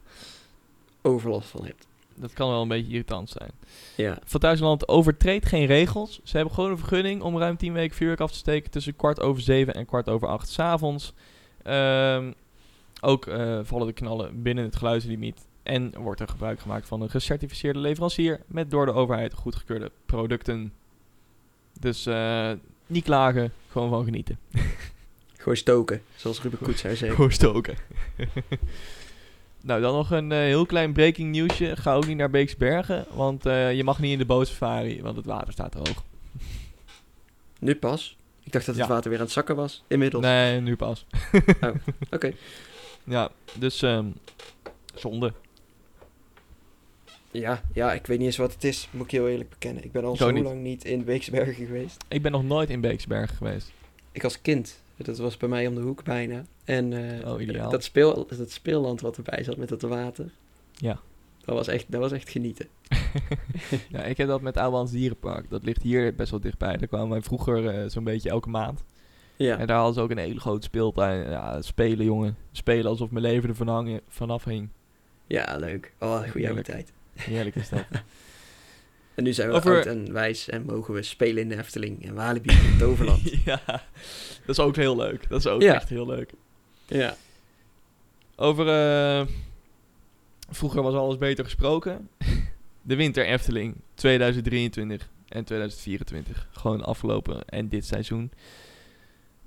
[1.01, 1.87] overlast van hebt.
[2.15, 3.51] dat kan wel een beetje irritant zijn.
[3.95, 6.19] Ja, Van Thuisland overtreedt geen regels.
[6.23, 9.21] Ze hebben gewoon een vergunning om ruim 10 weken vuurwerk af te steken tussen kwart
[9.21, 11.13] over 7 en kwart over 8 s avonds.
[11.63, 12.31] Ehm,
[13.01, 15.46] ook eh, vallen de knallen binnen het geluidslimiet.
[15.67, 20.73] En wordt er gebruik gemaakt van een gecertificeerde leverancier met door de overheid goedgekeurde producten.
[21.79, 22.51] Dus eh,
[22.87, 24.39] niet klagen, gewoon van genieten.
[25.37, 27.15] gewoon stoken, zoals Ruben Koet zou zeggen.
[27.15, 27.75] Gewoon stoken.
[29.61, 31.75] nou, dan nog een eh, heel klein breaking nieuwsje.
[31.75, 35.25] Ga ook niet naar Beeksbergen, want eh, je mag niet in de bootsafari, want het
[35.25, 36.03] water staat er hoog.
[37.59, 38.17] Nu pas.
[38.43, 38.91] Ik dacht dat het Ja.
[38.91, 40.23] water weer aan het zakken was, inmiddels.
[40.23, 41.05] Nee, nu pas.
[42.11, 42.33] Oké.
[43.03, 44.05] Ja, dus ehm,
[44.95, 45.33] zonde.
[47.39, 49.83] Ja, ja, ik weet niet eens wat het is, moet ik heel eerlijk bekennen.
[49.83, 50.43] Ik ben al Ik zo niet.
[50.43, 51.97] lang niet in Beeksbergen geweest.
[52.07, 53.71] Ik ben nog nooit in Beeksbergen geweest.
[54.11, 56.43] Ik als kind, dat was bij mij om de hoek bijna.
[56.63, 57.69] En eh, Oh, ideaal.
[57.69, 60.29] dat, speel, dat speelland wat erbij zat met dat water,
[60.73, 60.99] Ja.
[61.45, 62.67] dat was echt, dat was echt genieten.
[63.89, 65.49] ja, ik heb dat met Ouwans Dierenpark.
[65.49, 66.77] Dat ligt hier best wel dichtbij.
[66.77, 68.83] Daar kwamen wij vroeger eh, zo'n beetje elke maand.
[69.35, 71.29] Ja, En daar hadden ze ook een hele grote speeltuin.
[71.29, 72.37] Ja, spelen jongen.
[72.51, 74.69] Spelen alsof mijn leven er vanaf hing.
[75.27, 75.93] ja leuk.
[75.99, 76.91] Oh, goede oude tijd.
[77.17, 77.83] Heerlijk is dat.
[79.15, 82.05] En nu zijn we Over- oud en wijs en mogen we spelen in de Efteling
[82.05, 83.31] en Walibi en Toverland.
[83.45, 85.29] ja, dat is ook heel leuk.
[85.29, 85.73] Dat is ook Ja.
[85.73, 86.31] echt heel leuk.
[86.87, 87.15] ja.
[88.35, 88.67] Over...
[88.67, 89.27] eh,
[90.49, 92.09] vroeger was alles beter gesproken.
[92.81, 96.47] De winter Efteling 2023 en 2024.
[96.51, 98.31] Gewoon afgelopen en dit seizoen.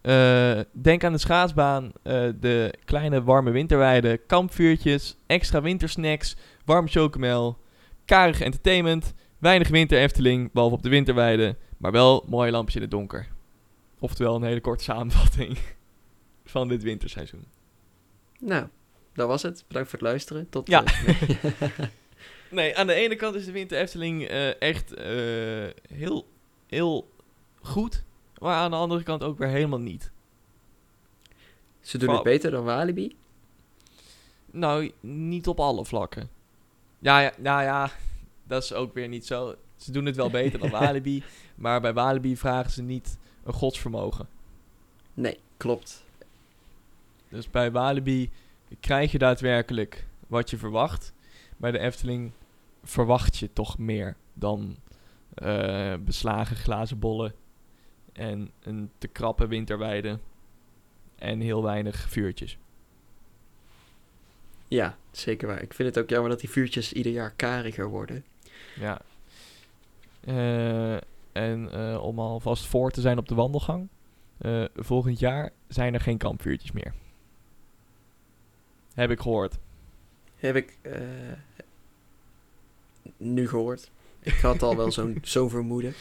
[0.03, 7.59] Eh, denk aan de schaatsbaan, eh, de kleine warme winterweiden, kampvuurtjes, extra wintersnacks, warm chocomel,
[8.05, 12.91] karig entertainment, weinig winter Efteling, behalve op de winterweiden, maar wel mooie lampjes in het
[12.91, 13.29] donker.
[13.99, 15.59] Oftewel een hele korte samenvatting
[16.45, 17.45] van dit winterseizoen.
[18.39, 18.67] Nou,
[19.15, 19.65] dat was het.
[19.69, 20.49] Bedankt voor het luisteren.
[20.51, 20.85] Tot, Ja.
[20.85, 21.15] eh,
[22.51, 24.25] Nee, aan de ene kant is de winter Efteling
[24.59, 24.95] echt
[25.95, 26.29] heel,
[26.67, 27.11] heel
[27.61, 28.05] goed,
[28.41, 30.11] maar aan de andere kant ook weer helemaal niet.
[31.81, 33.17] Ze doen het beter dan Walibi.
[34.51, 36.29] Nou, niet op alle vlakken.
[36.99, 37.91] Ja, ja, nou ja,
[38.45, 39.55] dat is ook weer niet zo.
[39.77, 41.23] Ze doen het wel beter dan Walibi,
[41.55, 44.29] maar bij Walibi vragen ze niet een godsvermogen.
[45.15, 46.05] Nee, klopt.
[47.29, 48.31] Dus bij Walibi
[48.81, 51.13] krijg je daadwerkelijk wat je verwacht.
[51.57, 52.33] Bij de Efteling
[52.85, 54.77] verwacht je toch meer dan
[55.35, 57.35] eh, beslagen glazen bollen
[58.21, 60.19] en een te krappe winterweide
[61.19, 62.59] en heel weinig vuurtjes.
[64.69, 65.63] Ja, zeker waar.
[65.63, 68.25] Ik vind het ook jammer dat die vuurtjes ieder jaar kariger worden.
[68.77, 69.01] Ja.
[70.21, 70.95] Eh,
[71.33, 73.89] en eh, om alvast voor te zijn op de wandelgang.
[74.39, 76.95] eh, volgend jaar zijn er geen kampvuurtjes meer.
[78.95, 79.59] Heb ik gehoord.
[80.37, 80.79] Heb ik
[83.17, 83.91] nu gehoord.
[84.21, 85.95] Ik had al wel zo'n zo'n vermoeden.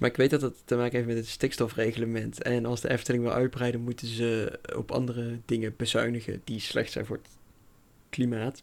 [0.00, 2.42] Maar ik weet dat het te maken heeft met het stikstofreglement.
[2.42, 7.06] En als de Efteling wil uitbreiden, moeten ze op andere dingen bezuinigen die slecht zijn
[7.06, 7.28] voor het
[8.10, 8.62] klimaat.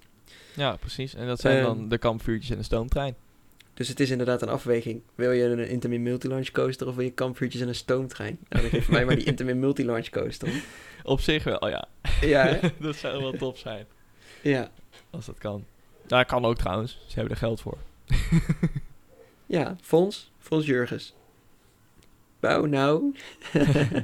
[0.56, 1.14] Ja, precies.
[1.16, 1.66] En dat zijn Ehm.
[1.66, 3.16] dan de kampvuurtjes en de stoomtrein.
[3.74, 5.02] Dus het is inderdaad een afweging.
[5.16, 8.38] Wil je een Intamin Multilaunch coaster of wil je kampvuurtjes en een stoomtrein?
[8.50, 10.64] Nou, dan geef voor mij maar die Intamin Multilaunch coaster.
[11.04, 11.88] Op zich wel, oh ja.
[12.22, 13.86] Ja, dat zou wel top zijn.
[14.42, 14.72] ja.
[15.10, 15.66] Als dat kan.
[16.08, 16.92] Nou, kan ook trouwens.
[17.08, 17.78] Ze hebben er geld voor.
[19.46, 20.32] Ja, Fons.
[20.40, 21.14] Fons Jurgens.
[22.40, 23.16] Bouw nou.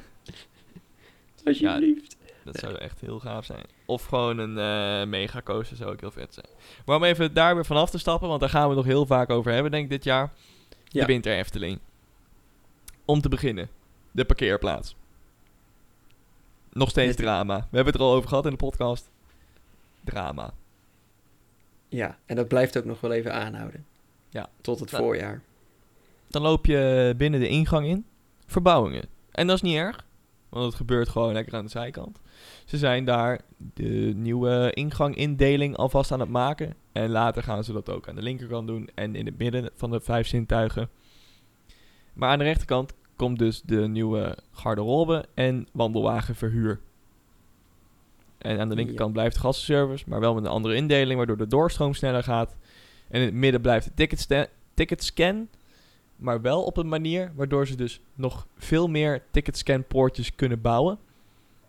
[1.46, 2.17] Alsjeblieft.
[2.43, 3.63] Dat zou echt heel gaaf zijn.
[3.86, 6.46] Of gewoon een eh mega coaster zou ook heel vet zijn.
[6.86, 9.06] Maar om even daar weer vanaf te stappen, want daar gaan we het nog heel
[9.06, 10.34] vaak over hebben, denk ik, dit jaar.
[10.86, 11.00] Ja.
[11.02, 11.80] De Winter Efteling.
[13.06, 13.69] Om te beginnen,
[14.12, 14.96] de parkeerplaats.
[16.72, 17.58] Nog steeds drama.
[17.58, 19.10] We hebben het er al over gehad in de podcast.
[20.04, 20.54] Drama.
[21.88, 23.86] Ja, en dat blijft ook nog wel even aanhouden.
[24.30, 24.50] Ja.
[24.62, 25.04] Tot het Nou.
[25.04, 25.41] voorjaar.
[26.28, 28.06] Dan loop je binnen de ingang in.
[28.46, 29.08] Verbouwingen.
[29.32, 30.06] En dat is niet erg.
[30.50, 32.20] Want het gebeurt gewoon lekker aan de zijkant.
[32.66, 36.74] Ze zijn daar de nieuwe ingangindeling alvast aan het maken.
[36.92, 38.90] En later gaan ze dat ook aan de linkerkant doen.
[38.96, 40.90] En in het midden van de vijf zintuigen.
[42.14, 46.80] Maar aan de rechterkant komt dus de nieuwe garderobe en wandelwagenverhuur.
[48.38, 51.48] En aan de linkerkant blijft de gastenservice, maar wel met een andere indeling, waardoor de
[51.48, 52.56] doorstroom sneller gaat.
[53.10, 55.48] En in het midden blijft de ticketscan,
[56.24, 61.00] maar wel op een manier waardoor ze dus nog veel meer ticketscanpoortjes kunnen bouwen.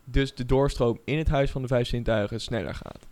[0.04, 3.06] dus de doorstroom in het Huis van de Vijf Zintuigen sneller gaat.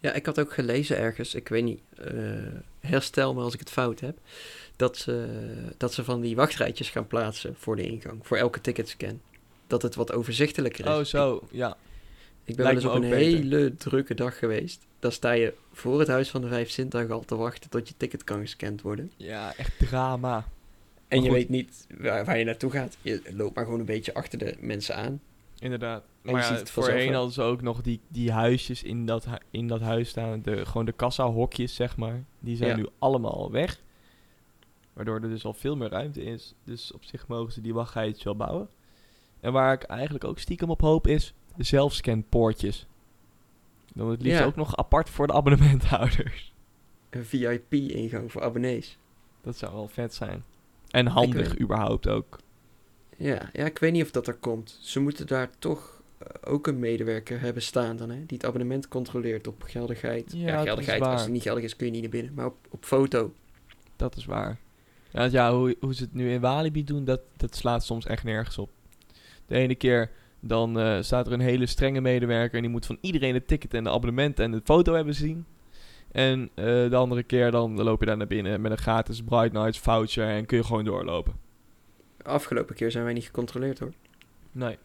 [0.00, 2.14] Ja, ik had ook gelezen ergens, ik weet niet, eh,
[2.80, 4.18] herstel me als ik het fout heb,
[4.76, 5.28] dat ze,
[5.76, 9.20] dat ze van die wachtrijtjes gaan plaatsen voor de ingang, voor elke ticketscan.
[9.66, 10.90] Dat het wat overzichtelijker is.
[10.90, 11.76] Oh, zo, ja.
[12.44, 13.16] Ik ben wel eens op een beter.
[13.16, 14.86] hele drukke dag geweest.
[14.98, 17.94] Dan sta je voor het Huis van de Vijf Zintuigen al te wachten tot je
[17.96, 19.12] ticket kan gescand worden.
[19.16, 20.44] Ja, echt drama.
[21.08, 22.96] En je weet niet waar, waar je naartoe gaat.
[23.02, 25.20] Je loopt maar gewoon een beetje achter de mensen aan.
[25.58, 26.04] Inderdaad.
[26.22, 29.80] Maar ja, voorheen hadden ze ook nog die, die huisjes in dat, hu- in dat
[29.80, 30.42] huis staan.
[30.42, 32.24] De, gewoon de kassa-hokjes, zeg maar.
[32.40, 32.76] Die zijn Ja.
[32.76, 33.80] nu allemaal weg.
[34.92, 36.54] Waardoor er dus al veel meer ruimte is.
[36.64, 38.68] Dus op zich mogen ze die wachtrijtjes wel bouwen.
[39.40, 42.86] En waar ik eigenlijk ook stiekem op hoop is de zelfscanpoortjes.
[43.94, 44.44] Dan het liefst Ja.
[44.44, 46.52] ook nog apart voor de abonnementhouders.
[47.10, 48.98] Een VIP-ingang voor abonnees.
[49.42, 50.44] Dat zou wel vet zijn.
[50.90, 52.38] En handig weet- überhaupt ook.
[53.16, 54.78] Ja, ja, ik weet niet of dat er komt.
[54.80, 58.16] Ze moeten daar toch eh, ook een medewerker hebben staan dan, hè?
[58.16, 60.32] Die het abonnement controleert op geldigheid.
[60.36, 61.02] Ja, geldigheid.
[61.02, 62.34] Als het niet geldig is, kun je niet naar binnen.
[62.34, 63.32] Maar op, op foto.
[63.96, 64.58] Dat is waar.
[65.10, 68.06] Ja, want ja hoe, hoe ze het nu in Walibi doen, dat, dat slaat soms
[68.06, 68.70] echt nergens op.
[69.46, 72.98] De ene keer dan eh, staat er een hele strenge medewerker en die moet van
[73.00, 75.46] iedereen het ticket en de abonnement en de foto hebben zien.
[76.12, 79.52] En eh, de andere keer dan loop je daar naar binnen met een gratis Bright
[79.52, 81.34] Nights voucher en kun je gewoon doorlopen.
[82.22, 83.92] Afgelopen keer zijn wij niet gecontroleerd, hoor.
[84.52, 84.78] Nee.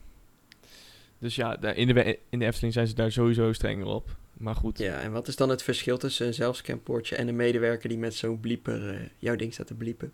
[1.19, 4.15] Dus ja, in, de, in de Efteling zijn ze daar sowieso strenger op.
[4.33, 7.89] Maar goed, Ja, en wat is dan het verschil tussen een zelfscanpoortje en een medewerker
[7.89, 10.12] die met zo'n blieper eh, jouw ding staat te bliepen?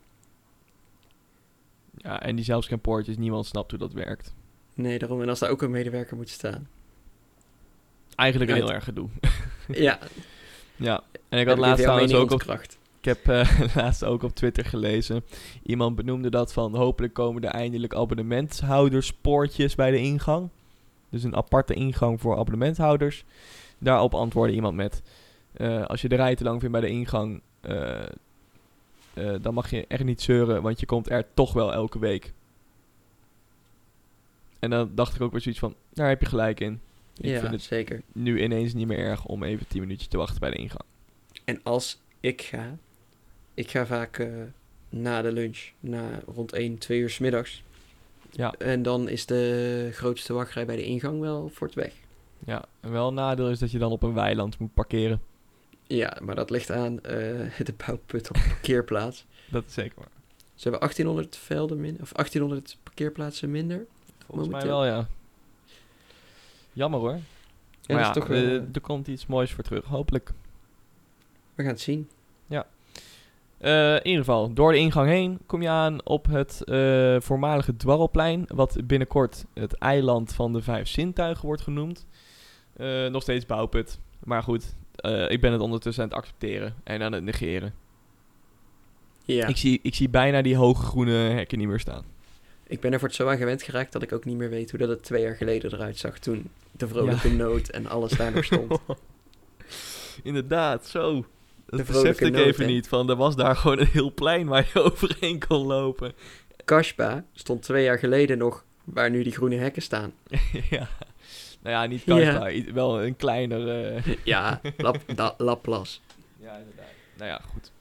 [2.01, 4.33] ja, en die zelfscanpoortjes, niemand snapt hoe dat werkt.
[4.73, 5.21] Nee, daarom.
[5.21, 6.67] En als daar ook een medewerker moet staan.
[8.15, 9.09] Eigenlijk een heel erg gedoe.
[9.67, 9.99] Ja,
[10.79, 12.41] ja, en ik had laatst trouwens ook op.
[12.99, 15.23] Ik heb eh, laatst ook op Twitter gelezen.
[15.63, 20.49] Iemand benoemde dat van hopelijk komen er eindelijk abonnementhouderspoortjes bij de ingang.
[21.09, 23.23] Dus een aparte ingang voor abonnementhouders.
[23.77, 25.01] Daarop antwoordde iemand met:
[25.53, 28.05] eh, Als je de rij te lang vindt bij de ingang, eh,
[29.41, 32.33] dan mag je echt niet zeuren, want je komt er toch wel elke week.
[34.59, 36.81] En dan dacht ik ook weer zoiets van: Daar heb je gelijk in.
[37.21, 38.01] Ik ja, vind het zeker.
[38.11, 40.83] nu ineens niet meer erg om even 10 minuutjes te wachten bij de ingang.
[41.45, 42.77] En als ik ga,
[43.53, 44.27] ik ga vaak eh,
[44.89, 47.63] na de lunch, na rond 1, 2 uur 's middags.
[48.31, 48.53] Ja.
[48.57, 51.93] En dan is de grootste wachtrij bij de ingang wel voor het weg.
[52.45, 55.21] Ja, en wel een nadeel is dat je dan op een weiland moet parkeren.
[55.87, 59.25] Ja, maar dat ligt aan eh, de bouwput op de parkeerplaats.
[59.49, 60.11] Dat is zeker waar.
[60.55, 63.85] Ze hebben 1800 velden minder, of 1800 parkeerplaatsen minder.
[64.25, 65.07] Volgens mij wel, ja.
[66.79, 67.19] Jammer hoor.
[67.81, 70.31] Ja, maar ja, toch eh, eh, er komt iets moois voor terug, hopelijk.
[71.55, 72.09] We gaan het zien.
[73.57, 76.61] Eh, in ieder geval, door de ingang heen kom je aan op het
[77.23, 82.05] voormalige dwarrelplein, wat binnenkort het eiland van de vijf zintuigen wordt genoemd.
[83.11, 84.75] Nog steeds bouwput, maar goed,
[85.27, 87.73] ik ben het ondertussen aan het accepteren en aan het negeren.
[89.25, 92.03] Ja, Ik, zie, ik zie bijna die hoge groene hekken niet meer staan.
[92.67, 94.69] ik ben er voor het zo aan gewend geraakt dat ik ook niet meer weet
[94.69, 98.31] hoe dat het twee jaar geleden eruit zag toen de vrolijke noot en alles daar
[98.31, 98.79] nog stond.
[100.23, 101.25] Inderdaad, zo.
[101.65, 102.71] Dat besefte ik even hè?
[102.71, 102.87] niet.
[102.87, 106.13] Van, er was daar gewoon een heel plein waar je overheen kon lopen.
[106.65, 110.13] Kashba stond twee jaar geleden nog waar nu die groene hekken staan.
[110.69, 110.87] ja.
[111.61, 112.49] Nou ja, niet Ja.
[112.49, 113.93] I- wel een kleiner...
[113.95, 116.01] eh, Ja, Lap, da, Laplas.
[116.39, 116.85] Ja, inderdaad.
[117.17, 117.71] Nou ja, goed.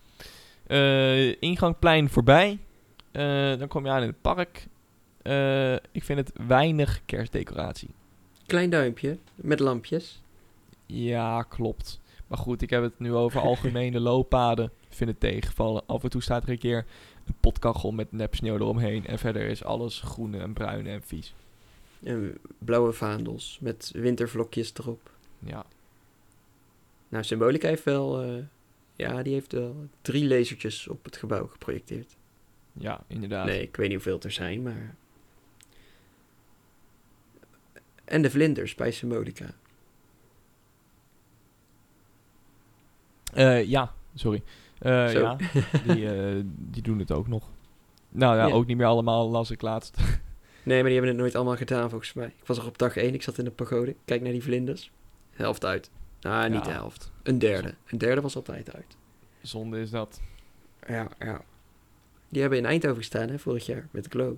[0.66, 2.58] Eh, ingangplein voorbij.
[3.12, 4.66] Eh, dan kom je aan in het park.
[5.92, 7.88] Ik vind het weinig kerstdecoratie.
[8.48, 10.22] Klein duimpje met lampjes.
[10.86, 12.00] Ja, klopt.
[12.26, 14.72] Maar goed, ik heb het nu over algemene looppaden.
[14.88, 15.82] Vind het tegenvallen.
[15.86, 16.86] Af en toe staat er een keer
[17.26, 19.06] een potkachel met nep sneeuw eromheen.
[19.06, 21.34] En verder is alles groen en bruin en vies.
[22.02, 25.10] En blauwe vaandels met wintervlokjes erop.
[25.38, 25.64] Ja,
[27.08, 28.22] Nou, Symbolica heeft wel...
[28.22, 28.44] eh,
[28.96, 32.16] ja, die heeft wel drie lasertjes op het gebouw geprojecteerd.
[32.72, 33.46] ja inderdaad.
[33.46, 34.94] Nee, ik weet niet hoeveel er zijn, maar...
[38.08, 39.46] En de vlinders bij Symbolica.
[43.34, 44.42] Eh, ja, sorry.
[44.78, 45.36] Eh, ja,
[45.86, 47.50] die, eh, die doen het ook nog.
[48.08, 48.52] Nou ja, Ja.
[48.54, 49.96] ook niet meer allemaal, las ik laatst.
[50.62, 52.26] Nee, maar die hebben het nooit allemaal gedaan volgens mij.
[52.26, 53.94] Ik was er op dag 1, ik zat in de pagode.
[54.04, 54.90] Kijk naar die vlinders.
[55.30, 55.90] Helft uit.
[56.20, 56.64] Nou, niet Ja.
[56.64, 57.12] de helft.
[57.22, 57.74] Een derde.
[57.86, 58.96] Een derde was altijd uit.
[59.42, 60.20] Zonde is dat.
[60.86, 61.40] Ja, ja.
[62.28, 64.34] Die hebben in Eindhoven gestaan, hè, vorig jaar, met Glow.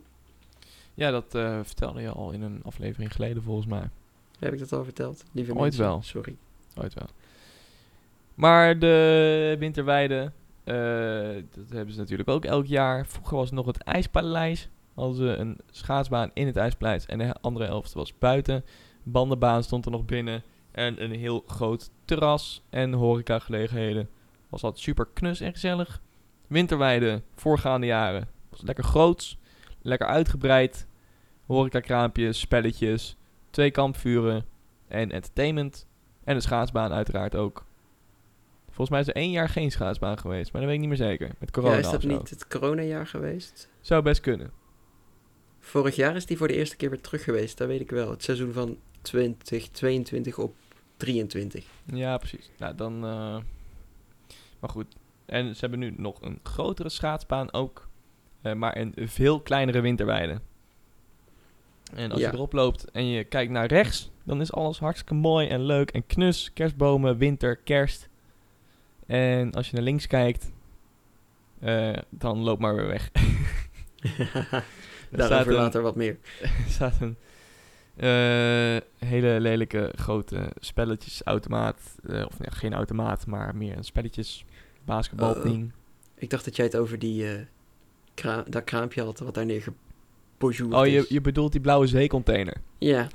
[1.01, 3.88] Ja, dat eh, vertelde je al in een aflevering geleden volgens mij.
[4.38, 5.24] Heb ik dat al verteld?
[5.32, 6.03] Lieve Ooit mensen, wel.
[6.03, 6.36] Sorry.
[6.76, 7.07] Ooit wel.
[8.34, 10.32] Maar de winterweide,
[10.64, 10.74] eh,
[11.55, 13.07] dat hebben ze natuurlijk ook elk jaar.
[13.07, 14.68] Vroeger was het nog het IJspaleis.
[14.94, 18.64] Hadden ze een schaatsbaan in het IJspaleis en de andere helft was buiten.
[19.03, 20.42] bandenbaan stond er nog binnen.
[20.70, 24.09] En een heel groot terras en horecagelegenheden.
[24.48, 26.01] Was altijd super knus en gezellig.
[26.46, 28.28] Winterweide, voorgaande jaren.
[28.48, 29.38] Was lekker groots,
[29.82, 30.88] lekker uitgebreid.
[31.55, 33.16] Horecakraampjes, spelletjes,
[33.51, 34.44] twee kampvuren
[34.88, 35.86] en entertainment.
[36.24, 37.64] En een schaatsbaan uiteraard ook.
[38.66, 41.09] Volgens mij is er één jaar geen schaatsbaan geweest, maar dat weet ik niet meer
[41.09, 41.30] zeker.
[41.38, 43.68] Met corona ja, is dat niet het coronajaar geweest?
[43.80, 44.51] Zou best kunnen.
[45.59, 48.11] Vorig jaar is die voor de eerste keer weer terug geweest, dat weet ik wel.
[48.11, 50.55] Het seizoen van 2022 op
[50.96, 51.64] 23.
[51.84, 52.51] Ja, precies.
[52.59, 52.94] Nou, dan...
[53.05, 53.38] eh,
[54.61, 54.86] Maar goed.
[55.26, 57.88] En ze hebben nu nog een grotere schaatsbaan ook.
[58.42, 60.40] eh, maar een veel kleinere winterweide.
[61.95, 62.28] En als Ja.
[62.30, 64.11] je erop loopt en je kijkt naar rechts...
[64.24, 66.53] dan is alles hartstikke mooi en leuk en knus.
[66.53, 68.09] Kerstbomen, winter, kerst.
[69.07, 70.53] En als je naar links kijkt...
[71.61, 73.11] eh, dan loop maar weer weg.
[75.11, 76.18] Er Daarover een- later wat meer.
[76.43, 77.16] Er staat een
[77.97, 81.97] eh, hele lelijke grote spelletjesautomaat.
[82.09, 84.45] eh of nee, geen automaat, maar meer een spelletjes
[84.84, 85.72] basketbalding.
[86.14, 87.47] Ik dacht dat jij het over die,
[88.14, 89.45] kra- dat kraampje had wat daar
[90.72, 92.57] oh, je, je bedoelt die blauwe zeecontainer.
[92.78, 93.09] Ja,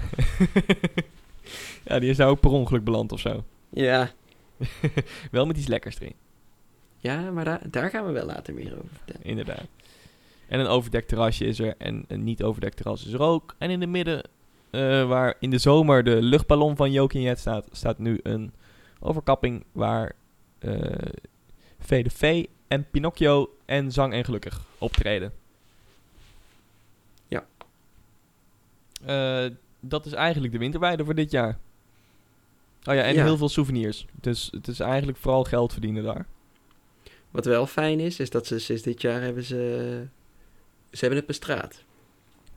[1.87, 3.43] ja, die is daar ook per ongeluk beland of zo.
[3.69, 4.11] ja.
[5.31, 6.13] Wel met iets lekkers erin,
[6.97, 9.23] Ja, maar daar, daar gaan we wel later meer over vertellen.
[9.23, 9.65] inderdaad.
[10.47, 13.55] En een overdekt terrasje is er en een niet overdekt terras is er ook.
[13.57, 14.23] En in de midden,
[14.69, 18.51] eh, waar in de zomer de luchtballon van Jokin Jet staat, staat nu een
[18.99, 20.11] overkapping waar
[20.59, 20.81] eh
[21.79, 25.33] Vee de Vee en Pinocchio en Zang en Gelukkig optreden.
[27.27, 27.45] Ja.
[29.05, 29.45] Eh,
[29.79, 31.57] dat is eigenlijk de winterweide voor dit jaar.
[32.83, 33.23] Oh ja, en Ja.
[33.23, 34.05] heel veel souvenirs.
[34.21, 36.25] Dus het is eigenlijk vooral geld verdienen daar.
[37.31, 39.57] Wat wel fijn is, is dat ze sinds dit jaar hebben ze...
[40.91, 41.83] Ze hebben het bestraat.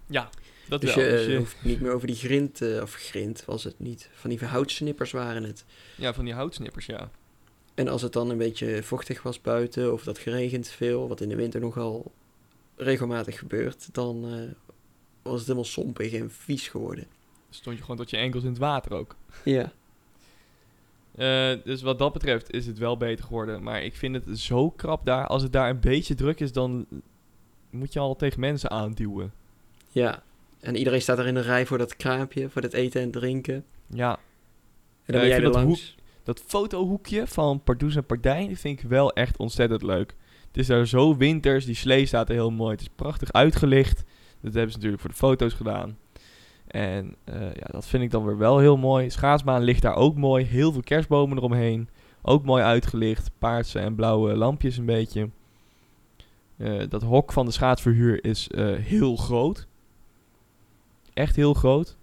[0.07, 0.29] Ja,
[0.69, 1.05] dat Dus wel.
[1.05, 4.11] je, Dus je- hoeft niet meer over die grind, eh, of grind was het niet.
[4.13, 5.65] Van die houtsnippers waren het.
[5.97, 7.11] ja, van die houtsnippers, ja.
[7.75, 11.29] En als het dan een beetje vochtig was buiten, of dat geregend veel, wat in
[11.29, 12.13] de winter nogal
[12.77, 14.68] regelmatig gebeurt, dan eh,
[15.29, 17.07] was het helemaal sompig en vies geworden.
[17.51, 19.17] Stond je gewoon tot je enkels in het water ook.
[19.45, 19.73] Ja.
[21.15, 23.63] Eh, dus wat dat betreft is het wel beter geworden.
[23.63, 25.27] Maar ik vind het zo krap daar.
[25.27, 26.87] Als het daar een beetje druk is, dan
[27.71, 29.33] moet je al tegen mensen aanduwen.
[29.89, 30.23] Ja.
[30.61, 33.65] En iedereen staat er in de rij voor dat kraampje, voor dat eten en drinken.
[33.87, 34.19] Ja,
[35.05, 35.97] En dan jij er dat langs.
[36.23, 40.15] dat fotohoekje van Pardoes en Pardijn vind ik wel echt ontzettend leuk.
[40.47, 42.73] Het is daar zo winters, die slee staat er heel mooi.
[42.73, 44.03] Het is prachtig uitgelicht.
[44.41, 45.99] Dat hebben ze natuurlijk voor de foto's gedaan.
[46.67, 49.11] En eh, ja, dat vind ik dan weer wel heel mooi.
[49.11, 50.45] Schaatsbaan ligt daar ook mooi.
[50.45, 51.89] Heel veel kerstbomen eromheen.
[52.23, 53.31] Ook mooi uitgelicht.
[53.39, 55.29] Paarse en blauwe lampjes een beetje.
[56.57, 59.67] Eh, dat hok van de schaatsverhuur is eh, heel groot.
[61.15, 61.97] Echt heel groot.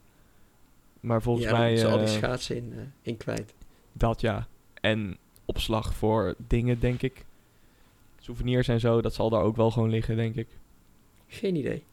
[0.99, 1.69] Maar volgens ja, mij...
[1.69, 3.53] moeten ze al die schaatsen in, in kwijt.
[3.93, 4.47] dat ja.
[4.81, 7.25] En opslag voor dingen, denk ik.
[8.19, 10.47] Souvenirs en zo, dat zal daar ook wel gewoon liggen, denk ik.
[11.27, 11.83] Geen idee.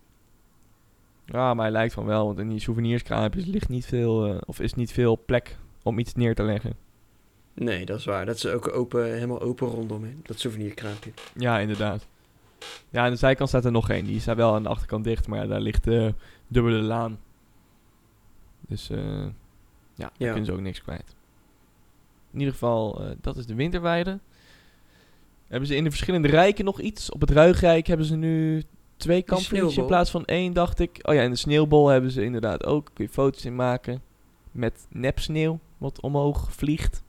[1.33, 4.61] Ja, maar hij lijkt van wel, want in die souvenirskraampjes ligt niet veel, eh, of
[4.61, 6.75] is niet veel plek om iets neer te leggen.
[7.55, 8.27] Nee, dat is waar.
[8.27, 11.11] Dat is ook open, helemaal open rondom, dat souvenirkraampje.
[11.35, 12.07] Ja, inderdaad.
[12.91, 14.05] Ja, aan de zijkant staat er nog één.
[14.05, 16.15] Die staat wel aan de achterkant dicht, maar ja, daar ligt de
[16.49, 17.19] dubbele laan.
[18.69, 19.31] Dus eh, ja,
[19.95, 20.27] daar Ja.
[20.29, 21.15] kunnen ze ook niks kwijt.
[22.33, 24.19] In ieder geval, eh, dat is de winterweide.
[25.49, 27.11] Hebben ze in de verschillende rijken nog iets?
[27.11, 28.63] Op het Ruigrijk hebben ze nu
[29.03, 30.99] twee kampvuurtjes in plaats van één, dacht ik.
[31.03, 32.91] Oh ja, en de sneeuwbol hebben ze inderdaad ook.
[32.93, 34.03] Kun je foto's in maken.
[34.53, 37.03] Met nepsneeuw, wat omhoog vliegt.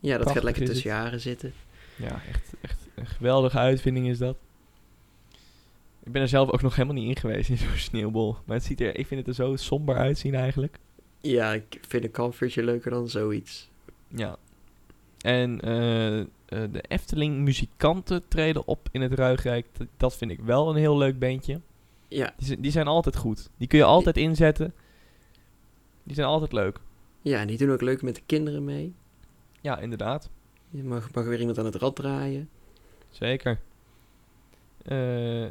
[0.00, 1.52] Ja, dat Prachtig gaat lekker tussen jaren zitten.
[1.96, 4.36] Ja, echt, echt een geweldige uitvinding is dat.
[6.04, 8.36] Ik ben er zelf ook nog helemaal niet in geweest in zo'n sneeuwbol.
[8.44, 10.78] Maar het ziet er, ik vind het er zo somber uitzien eigenlijk.
[11.20, 13.68] Ja, ik vind een kampvuurtje leuker dan zoiets.
[14.08, 14.36] Ja.
[15.20, 19.66] En eh, eh, de Efteling muzikanten treden op in het Ruigrijk.
[19.72, 21.60] Dat, dat vind ik wel een heel leuk bandje.
[22.08, 23.50] Ja, Die, zijn- die zijn altijd goed.
[23.56, 24.74] Die kun je altijd inzetten.
[26.02, 26.78] Die zijn altijd leuk.
[27.22, 28.94] ja, en die doen ook leuk met de kinderen mee.
[29.60, 30.30] Ja, inderdaad.
[30.70, 32.48] Je mag, mag weer iemand aan het rad draaien.
[33.10, 33.60] Zeker.
[34.84, 35.50] Eh, eh,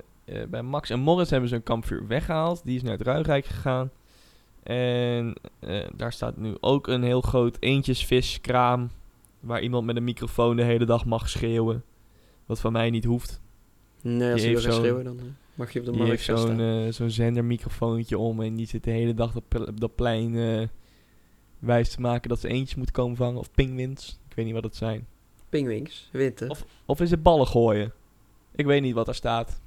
[0.50, 2.62] bij Max en Morris hebben ze een kampvuur weggehaald.
[2.64, 3.92] Die is naar het Ruigrijk gegaan.
[4.64, 5.36] En
[5.96, 8.90] daar staat nu ook een heel groot eentjesviskraam.
[9.40, 11.84] Waar iemand met een microfoon de hele dag mag schreeuwen.
[12.46, 13.42] Wat van mij niet hoeft.
[14.02, 16.54] Nee, als je wil schreeuwen, dan eh, mag je op de markt heeft gaan zo'n
[16.56, 16.86] staan.
[16.86, 18.42] eh, zo'n zendermicrofoontje om.
[18.42, 20.68] En die zit de hele dag op, dat plein eh,
[21.60, 23.40] wijs te maken dat ze eentjes moeten komen vangen.
[23.40, 24.20] Of pingwins.
[24.30, 25.08] Ik weet niet wat het zijn.
[25.50, 26.48] Pingwings, witte.
[26.48, 27.94] Of, of is het ballen gooien?
[28.56, 29.60] Ik weet niet wat daar staat.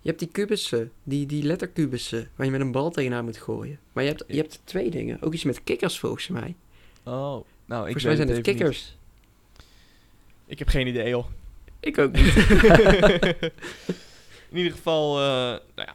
[0.00, 3.78] Je hebt die kubussen, die, die letterkubussen, waar je met een bal tegenaan moet gooien.
[3.92, 5.22] Maar je hebt, je hebt twee dingen.
[5.22, 6.54] Ook iets met kikkers volgens mij.
[7.04, 8.46] Oh, nou, ik volgens mij zijn het niet.
[8.46, 8.96] kikkers.
[10.46, 11.26] Ik heb geen idee, joh.
[11.80, 12.36] Ik ook niet.
[14.50, 15.94] In ieder geval, eh, nou ja,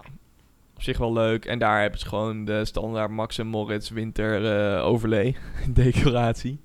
[0.75, 1.45] op zich wel leuk.
[1.45, 4.45] En daar hebben ze gewoon de standaard Max en Moritz winter
[4.75, 5.35] eh, overlay
[5.69, 6.59] decoratie.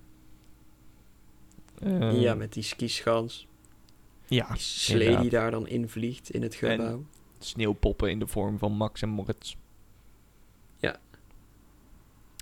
[1.82, 3.46] Eh, ja, met die skischans.
[4.26, 5.22] ja, Die slee inderdaad.
[5.22, 7.04] die daar dan invliegt in het gebouw.
[7.38, 9.54] sneeuwpoppen in de vorm van Max en Moritz.
[10.78, 10.96] Ja.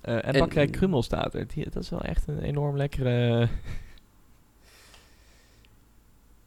[0.00, 1.46] Eh, en, En- bakkerij Krummel staat er.
[1.46, 3.48] Die, dat is wel echt een enorm lekkere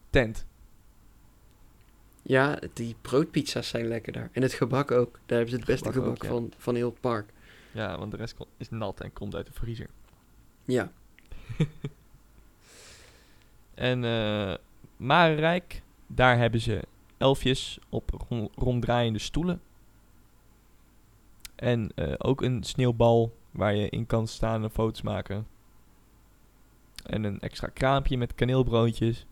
[0.10, 0.45] tent.
[2.22, 4.30] Ja, die broodpizza's zijn lekker daar.
[4.32, 5.14] En het gebak ook.
[5.26, 6.30] Daar hebben ze het beste Gebak gebak, ook, ja.
[6.30, 7.34] van, van heel het park.
[7.72, 9.88] Ja, want de rest is nat en komt uit de vriezer.
[10.66, 10.91] Ja.
[13.74, 14.54] En eh
[14.97, 16.82] Marenrijk, daar hebben ze
[17.18, 19.62] elfjes op ron- ronddraaiende stoelen.
[21.56, 25.47] En eh, ook een sneeuwbal waar je in kan staan en foto's maken.
[27.06, 29.26] En een extra kraampje met kaneelbroodjes.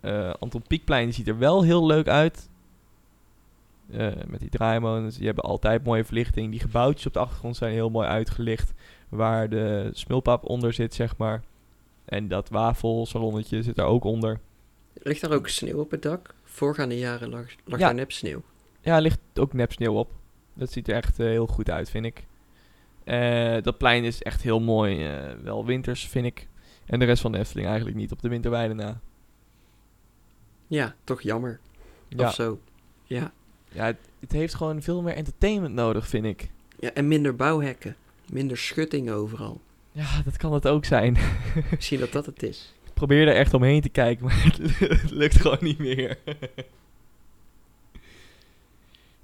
[0.00, 2.48] Eh Anton Pieckplein die ziet er wel heel leuk uit.
[3.90, 5.16] Eh, met die draaimolens.
[5.16, 6.50] Die hebben altijd mooie verlichting.
[6.50, 8.72] Die gebouwtjes op de achtergrond zijn heel mooi uitgelicht.
[9.08, 11.42] Waar de smulpaap onder zit, zeg maar.
[12.04, 14.40] En dat wafelsalonnetje zit er ook onder.
[14.94, 16.34] Ligt daar ook sneeuw op het dak?
[16.44, 17.86] Voorgaande jaren lag, lag Ja.
[17.86, 18.42] daar nep sneeuw.
[18.80, 20.10] Ja, er ligt ook nep sneeuw op.
[20.54, 22.26] Dat ziet er echt eh, heel goed uit, vind ik.
[23.10, 25.06] Eh, dat plein is echt heel mooi.
[25.06, 26.46] eh, wel winters, vind ik.
[26.86, 29.00] En de rest van de Efteling eigenlijk niet op de winterweide na.
[30.66, 31.60] Ja, toch jammer.
[32.08, 32.60] Ja, Of zo.
[33.04, 33.32] Ja.
[33.68, 36.50] ja het, het heeft gewoon veel meer entertainment nodig, vind ik.
[36.78, 36.92] ja.
[36.92, 37.96] En minder bouwhekken.
[38.32, 39.60] Minder schutting overal.
[39.92, 41.16] Ja, dat kan het ook zijn.
[41.70, 42.74] Misschien dat dat het is.
[42.84, 46.18] Ik probeer er echt omheen te kijken, maar het, het lukt gewoon niet meer.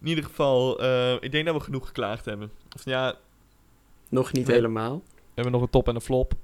[0.00, 2.50] In ieder geval, eh, ik denk dat we genoeg geklaagd hebben.
[2.74, 3.14] Of ja,
[4.08, 4.56] Nog niet Nee.
[4.56, 5.02] helemaal.
[5.06, 6.34] we hebben nog een top en een flop.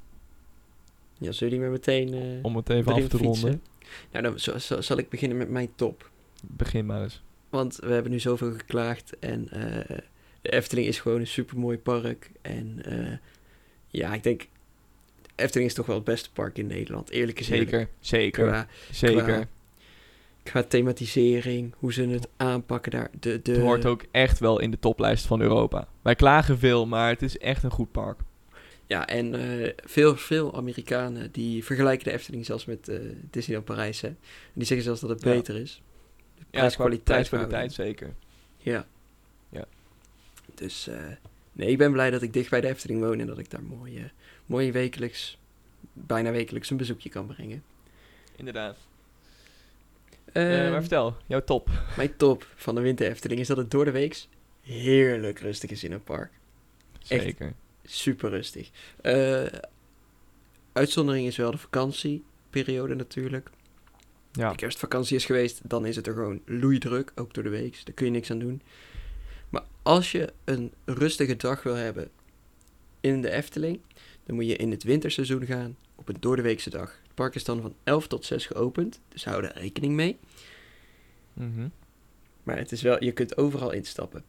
[1.19, 3.25] Ja, zullen die maar meteen eh Om het even af te fietsen?
[3.25, 3.63] ronden.
[4.11, 6.11] Nou, dan zo- zo- zal ik beginnen met mijn top.
[6.43, 7.23] Begin maar eens.
[7.49, 9.19] Want we hebben nu zoveel geklaagd.
[9.19, 9.97] En eh,
[10.43, 12.31] de Efteling is gewoon een supermooi park.
[12.43, 13.17] En eh,
[13.89, 14.49] ja, ik denk...
[15.37, 17.11] Efteling is toch wel het beste park in Nederland.
[17.11, 17.71] Eerlijk eerlijk.
[17.71, 19.23] Zeker, zeker, Qua, zeker.
[19.23, 19.49] qua-
[20.43, 23.11] qua thematisering, hoe ze het aanpakken daar.
[23.21, 25.89] De, de, Het hoort ook echt wel in de toplijst van Europa.
[26.03, 28.21] Wij klagen veel, maar het is echt een goed park.
[28.87, 32.99] Ja, en eh, veel, veel Amerikanen die vergelijken de Efteling zelfs met eh
[33.31, 34.01] Disneyland Parijs.
[34.01, 34.09] Hè?
[34.09, 34.17] En
[34.53, 35.31] die zeggen zelfs dat het Ja.
[35.31, 35.83] beter is.
[36.39, 37.05] De Ja, prijs-kwaliteit.
[37.29, 38.15] prijs-kwaliteit zeker.
[38.59, 38.87] Ja.
[39.49, 39.65] Ja.
[40.55, 40.97] Dus eh,
[41.53, 43.63] nee, ik ben blij dat ik dicht bij de Efteling woon en dat ik daar
[43.63, 44.05] mooi, eh,
[44.47, 45.39] mooi wekelijks,
[45.93, 47.63] bijna wekelijks een bezoekje kan brengen.
[48.37, 48.77] Inderdaad.
[50.33, 51.71] Eh, Eh, maar vertel, jouw top.
[51.97, 54.29] Mijn top van de winter Efteling is dat het door de weeks
[54.61, 56.31] heerlijk rustig is in het park.
[57.09, 57.23] Echt.
[57.23, 57.53] Zeker.
[57.85, 58.71] Super rustig.
[59.01, 59.45] Eh,
[60.73, 63.51] uitzondering is wel de vakantieperiode natuurlijk.
[64.33, 67.81] Ja, de kerstvakantie is geweest, dan is het er gewoon loeidruk, ook door de week.
[67.85, 68.63] Daar kun je niks aan doen.
[69.49, 72.11] Maar als je een rustige dag wil hebben
[73.01, 73.81] in de Efteling,
[74.25, 77.01] dan moet je in het winterseizoen gaan op een doordeweekse dag.
[77.13, 80.19] Het park is dan van 11 tot 6 geopend, dus hou daar rekening mee.
[81.33, 81.69] Mhm.
[82.43, 84.25] Maar het is wel, je kunt overal instappen.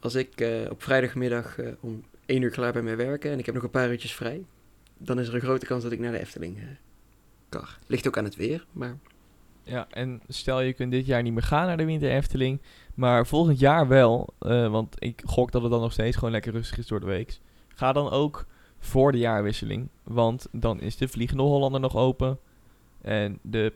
[0.00, 3.46] Als ik eh, op vrijdagmiddag eh, om 1 uur klaar ben met werken en ik
[3.46, 4.44] heb nog een paar uurtjes vrij,
[4.98, 6.58] dan is er een grote kans dat ik naar de Efteling
[7.48, 7.64] kan.
[7.86, 8.96] Ligt ook aan het weer, maar
[9.62, 12.60] ja, en stel je kunt dit jaar niet meer gaan naar de Winter Efteling,
[12.94, 14.34] maar volgend jaar wel,
[14.70, 17.38] want ik gok dat het dan nog steeds gewoon lekker rustig is door de week.
[17.74, 18.46] Ga dan ook
[18.86, 22.38] voor de jaarwisseling, want dan is de Vliegende Hollander nog open
[23.02, 23.72] en de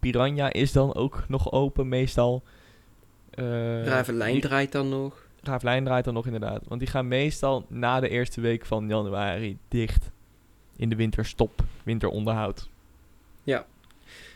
[0.00, 2.42] Piranha is dan ook nog open meestal.
[3.30, 5.26] Eh, Ravelijn draait dan nog.
[5.42, 6.62] Ravelijn draait dan nog inderdaad.
[6.68, 10.10] Want die gaan meestal na de eerste week van januari dicht.
[10.76, 12.70] In de winterstop, winteronderhoud.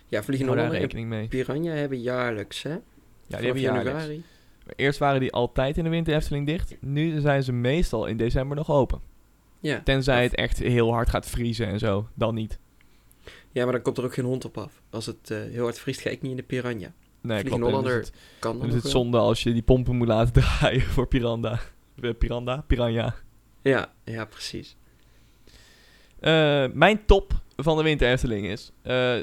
[0.09, 1.28] Ja, Vliegende Hou daar Hollander en rekening mee.
[1.44, 2.70] Piranha hebben jaarlijks, hè?
[2.70, 2.82] Ja, die
[3.28, 3.90] Vanaf hebben jaarlijks.
[3.90, 4.22] januari.
[4.76, 6.76] Eerst waren die altijd in de winter Efteling dicht.
[6.80, 9.00] Nu zijn ze meestal in december nog open.
[9.67, 9.81] Ja.
[9.85, 12.09] Tenzij het echt heel hard gaat vriezen en zo.
[12.14, 12.59] Dan niet.
[13.53, 14.83] ja, maar dan komt er ook geen hond op af.
[14.91, 16.93] Als het eh, heel hard vriest, ga ik niet in de Piranha.
[17.21, 17.62] Nee, Vliegende klopt.
[17.62, 21.07] Hollander het, Kan dan is het zonde als je die pompen moet laten draaien voor
[21.07, 21.61] Piranda.
[22.01, 22.64] Eh, Piranda?
[22.67, 23.14] Piranha.
[23.62, 24.77] Ja, ja, precies.
[26.21, 28.73] Eh, mijn top van de winter Efteling is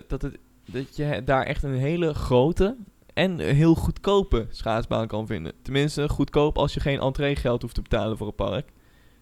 [0.08, 2.76] dat, het, dat je daar echt een hele grote
[3.14, 5.54] en heel goedkope schaatsbaan kan vinden.
[5.62, 8.70] Tenminste, goedkoop als je geen entreegeld hoeft te betalen voor een park.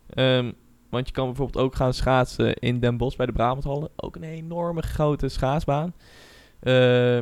[0.09, 0.51] Ehm,
[0.91, 3.89] want je kan bijvoorbeeld ook gaan schaatsen in Den Bosch bij de Brabanthallen.
[3.95, 5.93] Ook een enorme grote schaatsbaan.
[6.59, 7.19] Eh,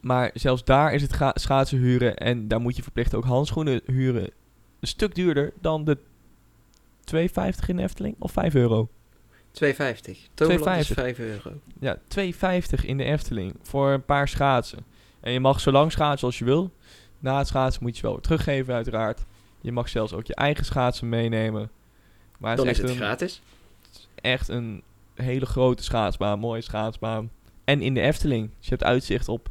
[0.00, 4.30] Maar zelfs daar is het schaatsen huren en daar moet je verplicht ook handschoenen huren.
[4.80, 5.98] Een stuk duurder dan de
[7.04, 8.88] 2,50 in de Efteling of 5 euro.
[9.52, 10.28] 2,50.
[10.34, 10.94] Toverland is 2,50.
[10.94, 11.50] 5 euro.
[11.80, 14.84] Ja, 2,50 in de Efteling voor een paar schaatsen.
[15.20, 16.70] En je mag zo lang schaatsen als je wil.
[17.18, 19.24] Na het schaatsen moet je ze wel weer teruggeven uiteraard.
[19.60, 21.70] Je mag zelfs ook je eigen schaatsen meenemen.
[22.38, 23.42] Maar het Dan is is echt, het een, gratis.
[24.14, 24.82] echt een
[25.14, 27.30] hele grote schaatsbaan, mooie schaatsbaan.
[27.64, 28.50] En in de Efteling.
[28.58, 29.50] Dus je hebt uitzicht op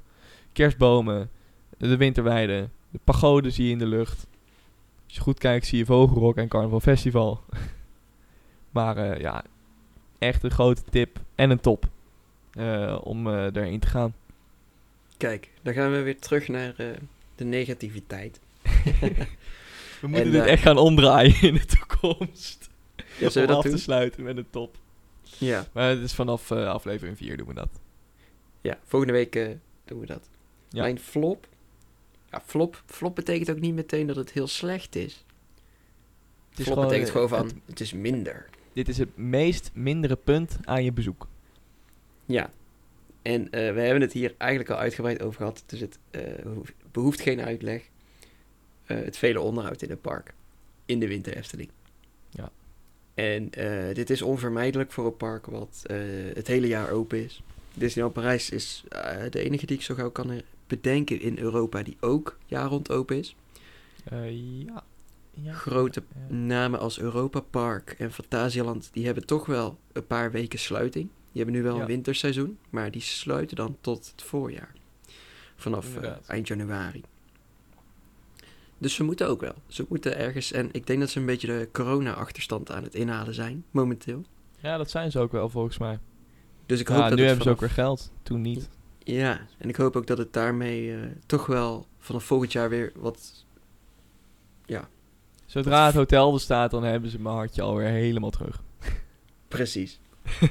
[0.53, 1.29] kerstbomen,
[1.77, 4.27] de winterweide, de pagode zie je in de lucht.
[5.05, 7.43] Als je goed kijkt zie je Vogelrok en Carnaval Festival.
[8.71, 9.43] maar eh, ja,
[10.19, 11.85] echt een grote tip en een top
[12.51, 14.13] eh, om eh daarin te gaan.
[15.17, 16.73] Kijk, dan gaan we weer terug naar
[17.35, 18.39] de negativiteit.
[20.01, 22.69] We moeten En, dit echt gaan omdraaien in de toekomst.
[23.19, 23.71] Ja, zullen we om dat af doen?
[23.75, 24.77] te sluiten met een top.
[25.37, 25.65] Ja.
[25.73, 27.69] Maar het is vanaf eh, aflevering 4 doen we dat.
[28.61, 29.47] ja, volgende week eh,
[29.85, 30.29] doen we dat.
[30.69, 30.81] Ja.
[30.81, 31.47] Mijn flop.
[32.31, 32.83] Ja, flop.
[32.85, 35.25] Flop betekent ook niet meteen dat het heel slecht is.
[36.49, 38.49] Het is flop betekent eh, gewoon van, het- het is minder.
[38.73, 41.27] dit is het meest mindere punt aan je bezoek.
[42.25, 42.51] Ja.
[43.21, 46.73] En eh, we hebben het hier eigenlijk al uitgebreid over gehad, dus het eh, hoeft-
[46.91, 47.89] behoeft geen uitleg.
[48.85, 50.33] Eh, het vele onderhoud in het park.
[50.85, 51.69] In de winter Efteling.
[53.17, 55.97] En eh, dit is onvermijdelijk voor een park wat eh,
[56.33, 57.41] het hele jaar open is.
[57.73, 61.97] Disneyland Parijs is eh, de enige die ik zo gauw kan bedenken in Europa die
[61.99, 63.35] ook jaar rond open is.
[64.09, 64.83] Ja.
[65.31, 65.53] ja.
[65.53, 66.35] Grote Ja.
[66.35, 71.09] namen als Europa Park en Fantasieland, die hebben toch wel een paar weken sluiting.
[71.31, 71.81] Die hebben nu wel Ja.
[71.81, 74.73] een winterseizoen, maar die sluiten dan tot het voorjaar.
[75.55, 75.87] Vanaf
[76.27, 77.01] eind januari.
[78.77, 79.53] Dus ze moeten ook wel.
[79.67, 83.33] Ze moeten ergens, en ik denk dat ze een beetje de corona-achterstand aan het inhalen
[83.33, 84.23] zijn, momenteel.
[84.59, 85.99] Ja, dat zijn ze ook wel volgens mij.
[86.65, 88.11] Dus ik Ja, hoop nu dat hebben het ze ook weer geld.
[88.23, 88.69] Toen niet.
[88.99, 92.91] Ja, en ik hoop ook dat het daarmee eh, toch wel vanaf volgend jaar weer
[92.95, 93.45] wat...
[94.65, 94.89] Ja,
[95.47, 98.63] Zodra het hotel er staat, dan hebben ze mijn hartje alweer helemaal terug.
[99.47, 99.99] precies.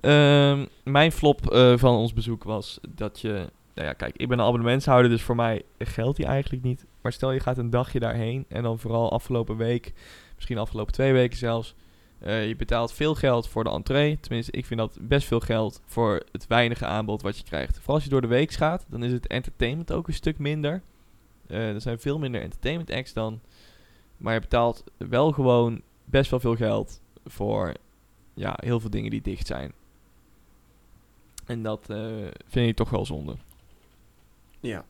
[0.00, 3.32] Ehm, mijn flop eh, van ons bezoek was dat je...
[3.74, 6.86] Nou ja, kijk, ik ben een abonnementshouder, dus voor mij geldt die eigenlijk niet.
[7.00, 9.92] Maar stel je gaat een dagje daarheen en dan vooral afgelopen week,
[10.34, 11.74] misschien afgelopen twee weken zelfs.
[12.18, 14.20] eh, je betaalt veel geld voor de entree.
[14.20, 17.76] Tenminste, ik vind dat best veel geld voor het weinige aanbod wat je krijgt.
[17.76, 20.82] Vooral als je door de week gaat, dan is het entertainment ook een stuk minder.
[21.46, 23.40] Eh, er zijn veel minder entertainment acts dan.
[24.16, 27.74] Maar je betaalt wel gewoon best wel veel geld voor
[28.34, 29.72] ja, heel veel dingen die dicht zijn.
[31.46, 33.36] En dat eh, vind ik toch wel zonde.
[34.60, 34.84] Ja,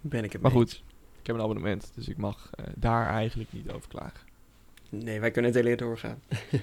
[0.00, 0.82] ben ik het Maar goed,
[1.22, 4.20] ik heb een abonnement, dus ik mag eh, daar eigenlijk niet over klagen.
[4.88, 6.18] Nee, wij kunnen het hele doorgaan.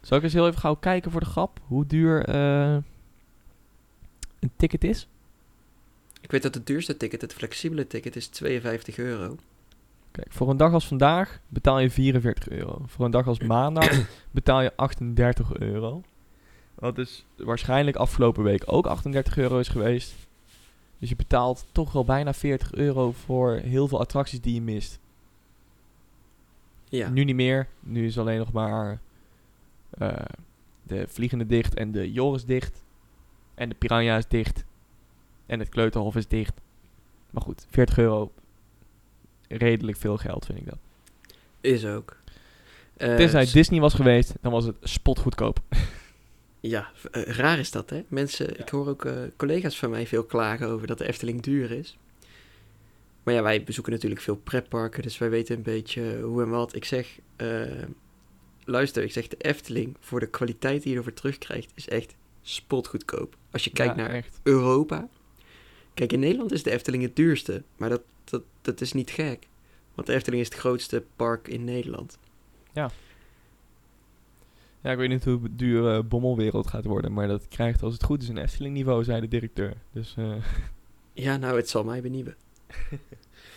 [0.00, 2.76] Zal ik eens heel even gauw kijken voor de grap hoe duur eh,
[4.38, 5.08] een ticket is?
[6.20, 9.36] Ik weet dat het duurste ticket, het flexibele ticket, is 52 euro.
[10.10, 12.82] Kijk, voor een dag als vandaag betaal je 44 euro.
[12.86, 16.02] Voor een dag als maandag betaal je 38 euro.
[16.74, 20.14] Wat dus waarschijnlijk afgelopen week ook 38 euro is geweest.
[21.02, 24.98] Dus je betaalt toch wel bijna 40 euro voor heel veel attracties die je mist.
[26.88, 27.68] Ja, Nu niet meer.
[27.80, 29.00] Nu is alleen nog maar
[29.90, 30.12] eh,
[30.82, 32.82] de Vliegende dicht en de Joris dicht.
[33.54, 34.64] En de Piranha is dicht.
[35.46, 36.60] En het Kleuterhof is dicht.
[37.30, 38.32] Maar goed, 40 euro.
[39.48, 40.78] Redelijk veel geld vind ik dat.
[41.60, 42.16] is ook.
[42.96, 45.60] Eh, Tenzij s- Disney was geweest, dan was het spotgoedkoop.
[46.62, 48.02] Ja, eh, raar is dat, hè?
[48.08, 51.70] Mensen, ik hoor ook eh, collega's van mij veel klagen over dat de Efteling duur
[51.70, 51.98] is.
[53.22, 56.74] Maar ja, wij bezoeken natuurlijk veel pretparken, dus wij weten een beetje hoe en wat.
[56.74, 57.62] Ik zeg, eh,
[58.64, 63.36] luister, ik zeg de Efteling, voor de kwaliteit die je ervoor terugkrijgt, is echt spotgoedkoop.
[63.50, 64.40] Als je kijkt Ja, naar echt.
[64.42, 65.08] Europa.
[65.94, 69.46] Kijk, in Nederland is de Efteling het duurste, maar dat, dat, dat is niet gek.
[69.94, 72.18] Want de Efteling is het grootste park in Nederland.
[72.72, 72.90] Ja,
[74.90, 78.22] ik weet niet hoe duur eh, Bommelwereld gaat worden, maar dat krijgt als het goed
[78.22, 79.74] is een Efteling niveau, zei de directeur.
[79.92, 80.34] Dus eh,
[81.12, 82.36] Ja, nou, het zal mij benieuwen.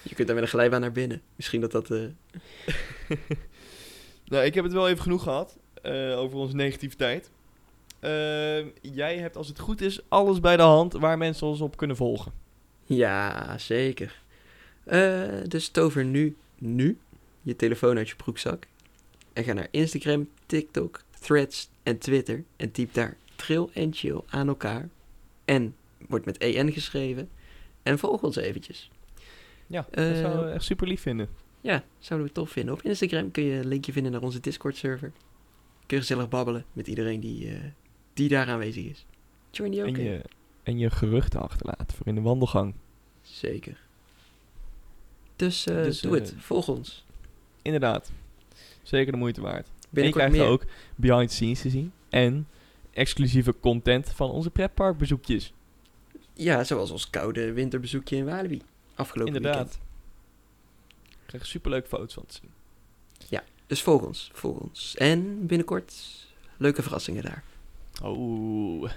[0.04, 1.22] je kunt daar met een glijbaan naar binnen.
[1.36, 1.92] Misschien dat dat...
[1.92, 2.00] eh,
[4.28, 7.32] Nou, ik heb het wel even genoeg gehad eh, over onze negativiteit.
[8.82, 11.96] Jij hebt, als het goed is, alles bij de hand waar mensen ons op kunnen
[11.96, 12.32] volgen.
[12.84, 14.22] Ja, zeker.
[15.48, 16.98] Dus tover nu, nu,
[17.42, 18.68] je telefoon uit je broekzak.
[19.34, 22.44] En ga naar Instagram, TikTok, Threads en Twitter.
[22.56, 24.90] En typ daar trill en chill aan elkaar.
[25.46, 25.76] En
[26.08, 27.30] wordt met EN geschreven.
[27.84, 28.90] En volg ons eventjes.
[29.68, 31.30] Ja, Eh, dat zou ik echt super lief vinden.
[31.62, 32.74] Ja, zouden we tof vinden.
[32.74, 35.12] Op Instagram kun je een linkje vinden naar onze Discord-server.
[35.86, 37.60] Kun je gezellig babbelen met iedereen die, eh,
[38.14, 39.06] die daar aanwezig is.
[39.52, 40.22] Join die ook En je,
[40.64, 42.74] en je geruchten achterlaten voor in de wandelgang.
[43.22, 43.78] Zeker.
[45.36, 46.34] Dus, eh, Dus, doe eh, het.
[46.38, 47.06] Volg ons.
[47.62, 48.12] Inderdaad.
[48.84, 49.70] Zeker de moeite waard.
[50.02, 50.48] En je krijgt meer.
[50.48, 50.66] ook
[50.96, 51.92] behind the scenes te zien.
[52.10, 52.48] En
[52.94, 55.54] exclusieve content van onze pretparkbezoekjes.
[56.34, 58.62] Ja, zoals ons koude winterbezoekje in Walibi.
[58.96, 59.56] Afgelopen Inderdaad.
[59.56, 59.84] weekend.
[61.10, 62.50] Ik krijg superleuke foto's van te zien.
[63.68, 64.30] Dus volg ons.
[64.34, 64.96] Volg ons.
[64.96, 65.94] En binnenkort
[66.58, 67.44] leuke verrassingen daar.
[68.04, 68.90] Oh.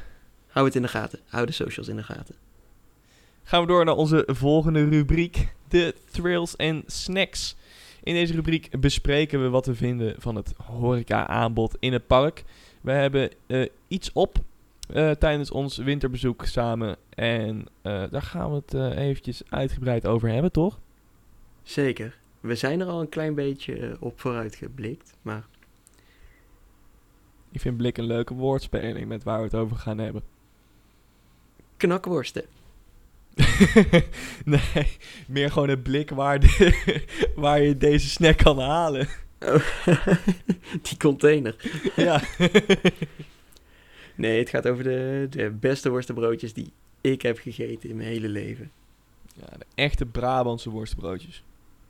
[0.47, 1.21] Hou het in de gaten.
[1.27, 2.35] Hou de socials in de gaten.
[3.43, 5.55] Gaan we door naar onze volgende rubriek.
[5.69, 7.57] De thrills en snacks.
[8.09, 12.45] In deze rubriek bespreken we wat we vinden van het horeca-aanbod in het park.
[12.81, 14.39] We hebben eh, iets op
[14.89, 16.97] eh, tijdens ons winterbezoek samen.
[17.09, 20.79] En eh, daar gaan we het eventjes uitgebreid over hebben, toch?
[21.63, 22.19] Zeker.
[22.41, 25.17] We zijn er al een klein beetje op vooruit geblikt.
[25.23, 25.47] Maar
[27.51, 30.23] Ik vind blik een leuke woordspeling met waar we het over gaan hebben.
[31.77, 32.45] knakworsten.
[34.45, 34.97] nee,
[35.29, 37.05] meer gewoon het blik waar, de-
[37.37, 39.09] waar je deze snack kan halen.
[39.41, 39.65] Oh,
[40.89, 41.57] die container.
[41.97, 42.23] ja.
[44.15, 48.29] Nee, het gaat over de, de beste worstenbroodjes die ik heb gegeten in mijn hele
[48.29, 48.71] leven.
[49.35, 51.43] ja, de echte Brabantse worstbroodjes.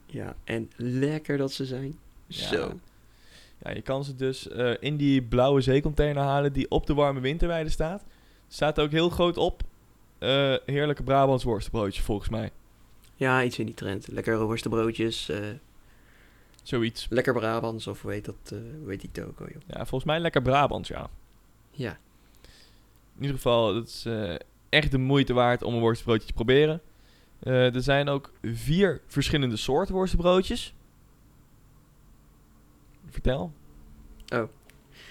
[0.07, 1.99] Ja, en lekker dat ze zijn.
[2.27, 2.47] Ja.
[2.49, 2.81] Zo.
[3.63, 7.21] Ja, je kan ze dus eh, in die blauwe zeecontainer halen die op de warme
[7.21, 8.03] winterweide staat.
[8.49, 9.63] Staat ook heel groot op.
[10.19, 12.51] eh, heerlijke Brabants worstenbroodjes, volgens mij.
[13.15, 14.09] Ja, iets in die trend.
[14.09, 15.29] Lekkere worstenbroodjes.
[15.29, 15.39] eh,
[16.63, 17.07] Zoiets.
[17.11, 18.35] lekker Brabants of heet dat?
[18.45, 19.63] eh hoe heet die toko, joh?
[19.67, 21.11] Ja, volgens mij lekker Brabants, ja.
[21.71, 21.99] Ja.
[23.17, 24.35] In ieder geval, het is eh,
[24.69, 26.81] echt de moeite waard om een worstenbroodje te proberen.
[27.39, 30.75] Eh, er zijn ook vier verschillende soorten worstenbroodjes.
[33.11, 33.53] Vertel.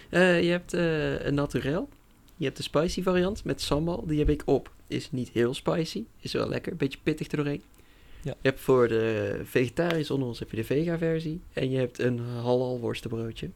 [0.10, 1.90] Eh, je hebt eh, een naturel.
[2.38, 4.04] Je hebt de spicy variant met sambal.
[4.06, 4.72] Die heb ik op.
[4.88, 6.04] Is niet heel spicy.
[6.20, 6.76] Is wel lekker.
[6.76, 7.62] Beetje pittig er doorheen.
[8.22, 8.32] Ja.
[8.42, 11.42] Je hebt voor de vegetariërs onder ons heb je de vega versie.
[11.54, 13.50] En je hebt een halal worstenbroodje.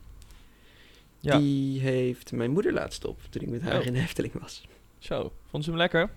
[1.20, 3.20] Ja, Die heeft mijn moeder laatst op.
[3.30, 3.86] Toen ik met haar Oh.
[3.86, 4.68] in de Efteling was.
[5.00, 5.32] zo.
[5.42, 6.10] Vonden ze hem lekker?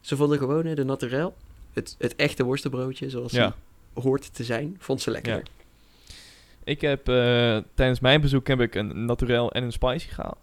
[0.00, 1.36] Ze vonden gewoon de naturel.
[1.72, 3.54] Het, het echte worstenbroodje zoals Ja.
[3.94, 4.76] die hoort te zijn.
[4.78, 5.34] Vond ze lekker.
[5.36, 5.42] Ja.
[6.64, 10.38] Ik heb eh, tijdens mijn bezoek heb ik een naturel en een spicy gehaald.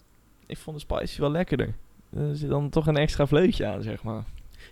[0.46, 1.76] Ik vond de spicy wel lekkerder.
[2.10, 4.24] Er zit dan toch een extra vleutje aan, zeg maar.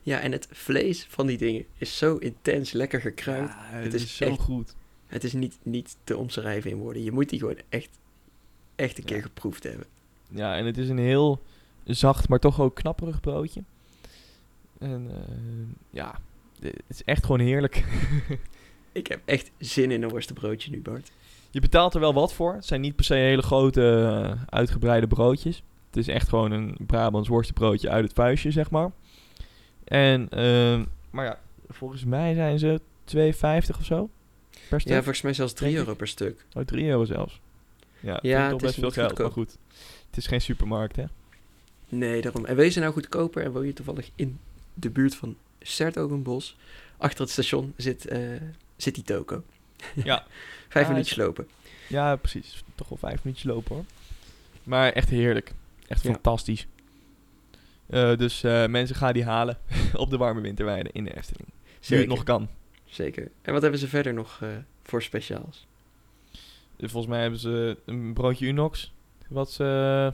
[0.01, 3.49] Ja, en het vlees van die dingen is zo intens lekker gekruid.
[3.49, 4.75] Ja, het, Het is, is zo echt- goed.
[5.07, 7.03] Het is niet, niet te omschrijven in woorden.
[7.03, 7.89] Je moet die gewoon echt,
[8.75, 9.13] echt een Ja.
[9.13, 9.85] keer geproefd hebben.
[10.29, 11.41] Ja, en het is een heel
[11.83, 13.63] zacht, maar toch ook knapperig broodje.
[14.79, 15.35] En eh,
[15.89, 16.19] ja,
[16.59, 17.83] het is echt gewoon heerlijk.
[18.91, 21.11] Ik heb echt zin in een worstenbroodje nu, Bart.
[21.51, 22.53] Je betaalt er wel wat voor.
[22.53, 25.63] Het zijn niet per se hele grote, eh, uitgebreide broodjes.
[25.87, 28.91] Het is echt gewoon een Brabants worstenbroodje uit het vuistje, zeg maar.
[29.83, 31.39] En, ehm, maar ja,
[31.69, 34.09] volgens mij zijn ze 2,50 of zo
[34.69, 34.91] per stuk.
[34.93, 35.85] Ja, volgens mij zelfs 3 Denk ik.
[35.87, 36.45] euro per stuk.
[36.53, 37.39] Oh, 3 euro zelfs.
[37.99, 39.25] Ja, Ja, het toch is best veel geld, goedkoop.
[39.25, 39.57] maar goed.
[40.07, 41.03] Het is geen supermarkt, hè?
[41.89, 42.45] Nee, daarom.
[42.45, 44.39] En wees er nou goedkoper en woon je toevallig in
[44.73, 46.57] de buurt van Sertogenbos.
[46.97, 48.19] Achter het station zit, eh,
[48.75, 49.43] zit die toko.
[50.03, 50.25] Ja.
[50.69, 51.47] Vijf Ja, minuutjes lopen.
[51.87, 52.63] Ja, precies.
[52.75, 53.85] Toch wel vijf minuutjes lopen, hoor.
[54.63, 55.53] Maar echt heerlijk.
[55.87, 56.11] Echt Ja.
[56.11, 56.67] fantastisch.
[57.87, 59.57] Eh, dus eh, mensen gaan die halen
[59.93, 61.47] op de warme winterweide in de Efteling.
[61.47, 62.03] Nu Zeker.
[62.05, 62.47] het nog kan.
[62.85, 63.31] Zeker.
[63.41, 64.49] En wat hebben ze verder nog eh,
[64.83, 65.67] voor speciaals?
[66.77, 68.93] Volgens mij hebben ze een broodje Unox.
[69.27, 70.13] Wat ze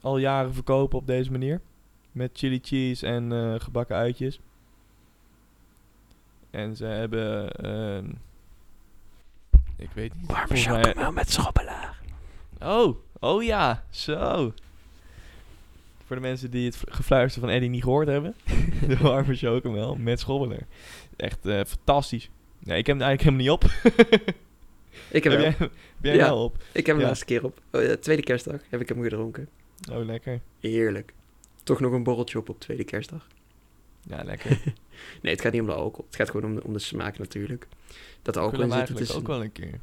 [0.00, 1.60] al jaren verkopen op deze manier.
[2.12, 4.40] Met chili cheese en eh, gebakken uitjes.
[6.50, 7.50] En ze hebben...
[9.76, 10.26] ik weet niet.
[10.30, 12.00] Warme mij- chocomel met schobbelaar.
[12.60, 14.52] Oh, oh ja, zo.
[16.06, 18.34] Voor de mensen die het gefluister van Eddie niet gehoord hebben.
[18.88, 20.66] de warme chocomel met schobbeler.
[21.16, 22.30] Echt eh, fantastisch.
[22.58, 23.94] Nee, ik heb hem eigenlijk helemaal niet op.
[25.10, 25.70] Ik heb, heb hem, jij, heb
[26.00, 26.24] jij Ja.
[26.24, 26.56] wel op?
[26.72, 27.06] ik heb hem Ja.
[27.06, 27.60] laatste keer op.
[27.72, 29.48] Oh, tweede kerstdag heb ik hem gedronken.
[29.92, 30.40] Oh, lekker.
[30.60, 31.12] Heerlijk.
[31.62, 33.26] Toch nog een borreltje op op tweede kerstdag.
[34.08, 34.58] Ja, lekker.
[35.22, 36.04] Nee, het gaat niet om de alcohol.
[36.06, 37.66] Het gaat gewoon om de, om de smaak natuurlijk.
[38.22, 39.80] Dat alcohol in zit, het is ook een- wel een keer.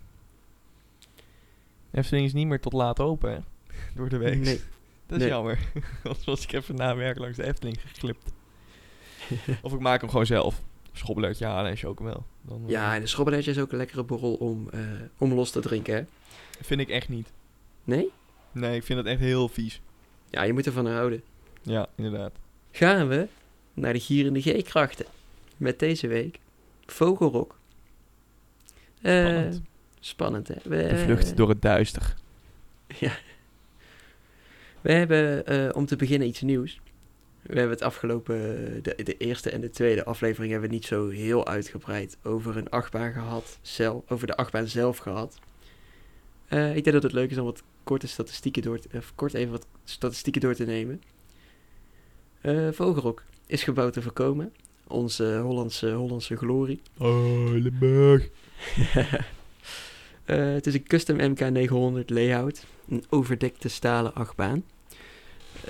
[1.92, 3.40] Efteling is niet meer tot laat open, hè?
[3.96, 4.38] Door de week.
[4.40, 4.62] Nee.
[5.06, 5.28] Dat is nee.
[5.28, 5.60] jammer.
[6.04, 8.32] Anders was ik even na werk langs de Efteling geglipt.
[9.62, 10.62] of ik maak hem gewoon zelf.
[10.92, 12.26] Schobbelertje halen en chocomel.
[12.42, 14.80] Dan, eh, Ja, en de schrobbeletje is ook een lekkere borrel om, eh,
[15.18, 16.04] om los te drinken, hè?
[16.62, 17.32] Vind ik echt niet.
[17.84, 18.12] Nee?
[18.52, 19.82] Nee, ik vind dat echt heel vies.
[20.30, 21.24] Ja, je moet ervan houden.
[21.62, 22.32] Ja, inderdaad.
[22.72, 23.28] Gaan we
[23.74, 25.06] naar de gierende G-krachten.
[25.58, 26.40] Met deze week
[26.86, 27.56] Vogelrok.
[29.02, 29.62] Eh, Spannend.
[30.00, 30.56] spannend, hè?
[30.64, 32.16] We, De vlucht door het duister.
[33.00, 33.12] Ja.
[34.82, 36.80] We hebben, eh, om te beginnen, iets nieuws.
[37.42, 38.36] We hebben het afgelopen,
[38.84, 42.70] de, de eerste en de tweede aflevering hebben we niet zo heel uitgebreid over een
[42.70, 45.40] achtbaan gehad, zelf, over de achtbaan zelf gehad.
[46.48, 49.34] Eh, ik denk dat het leuk is om wat korte statistieken door te, of kort
[49.34, 51.02] even wat statistieken door te nemen.
[52.42, 54.54] Eh Vogelrok is gebouwd te voorkomen.
[54.88, 56.82] Onze Hollandse, Hollandse glorie.
[56.98, 58.30] Oh, Limburg.
[60.24, 62.66] Eh, het is een custom MK900 layout.
[62.90, 64.64] Een overdekte stalen achtbaan.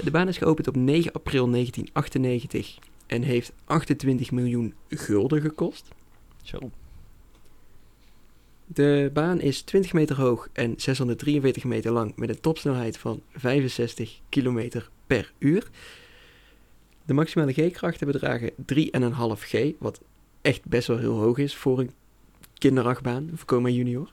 [0.03, 2.77] De baan is geopend op 9 april 1998
[3.07, 5.87] en heeft 28 miljoen gulden gekost.
[6.43, 6.71] Zo.
[8.65, 14.19] De baan is 20 meter hoog en 643 meter lang met een topsnelheid van 65
[14.29, 15.69] km per uur.
[17.05, 18.55] De maximale G-krachten bedragen 3,5
[19.39, 20.01] G, wat
[20.41, 21.91] echt best wel heel hoog is voor een
[22.53, 24.11] kinderachtbaan, een Vekoma Junior.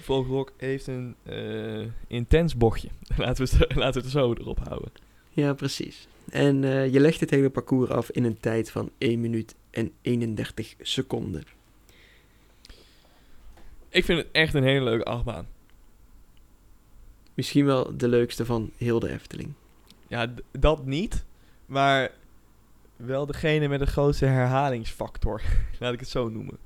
[0.00, 2.88] Vogelrok heeft een eh, intens bochtje.
[3.16, 4.90] laten, we het, laten we het zo erop houden.
[5.30, 6.08] Ja, precies.
[6.30, 9.92] En eh, je legt het hele parcours af in een tijd van 1 minuut en
[10.02, 11.42] 31 seconden.
[13.88, 15.46] Ik vind het echt een hele leuke achtbaan.
[17.34, 19.52] Misschien wel de leukste van heel de Efteling.
[20.06, 21.24] Ja, dat niet.
[21.66, 22.10] Maar
[22.98, 25.42] wel degene met de grootste herhalingsfactor.
[25.80, 26.58] Laat ik het zo noemen.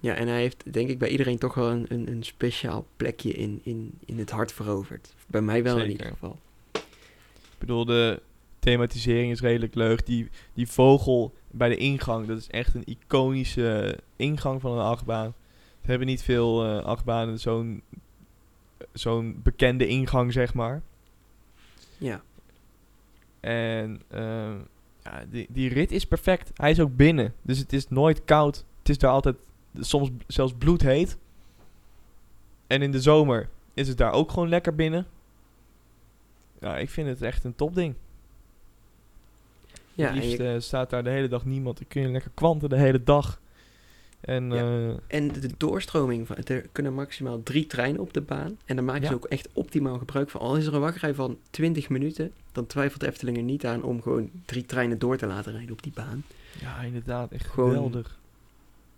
[0.00, 3.32] Ja, en hij heeft denk ik bij iedereen toch wel een, een, een speciaal plekje
[3.32, 5.14] in, in, in het hart veroverd.
[5.26, 6.38] Bij mij wel in ieder geval.
[6.72, 8.22] Ik bedoel, de
[8.58, 10.06] thematisering is redelijk leuk.
[10.06, 15.34] Die, die vogel bij de ingang, dat is echt een iconische ingang van een achtbaan.
[15.80, 17.82] We hebben niet veel eh, achtbanen zo'n
[18.92, 20.82] zo'n bekende ingang, zeg maar.
[21.98, 22.22] Ja,
[23.40, 24.58] En ehm,
[25.10, 26.50] ja, die, die rit is perfect.
[26.54, 28.64] Hij is ook binnen, dus het is nooit koud.
[28.78, 29.36] Het is daar altijd
[29.80, 31.16] soms zelfs bloedheet.
[32.66, 35.06] En in de zomer is het daar ook gewoon lekker binnen.
[36.60, 37.94] Ja, ik vind het echt een topding.
[39.94, 41.78] ja het liefst je- eh, staat daar de hele dag niemand.
[41.78, 43.40] Dan kun je lekker kwanten de hele dag.
[44.20, 44.88] En Ja.
[44.88, 48.58] eh, en de doorstroming, van, er kunnen maximaal drie treinen op de baan.
[48.64, 49.14] En daar maken ze Ja.
[49.14, 50.40] ook echt optimaal gebruik van.
[50.40, 54.02] Al is er een wachtrij van 20 minuten, dan twijfelt Efteling er niet aan om
[54.02, 56.24] gewoon drie treinen door te laten rijden op die baan.
[56.60, 58.18] ja, inderdaad, echt Gewoon- geweldig.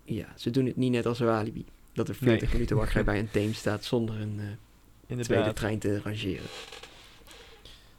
[0.05, 1.65] Ja, ze doen het niet net als een Walibi.
[1.93, 2.53] Dat er 40 Nee.
[2.53, 4.41] minuten wachtrij bij een Theem staat zonder een
[5.09, 6.47] eh, tweede trein te rangeren.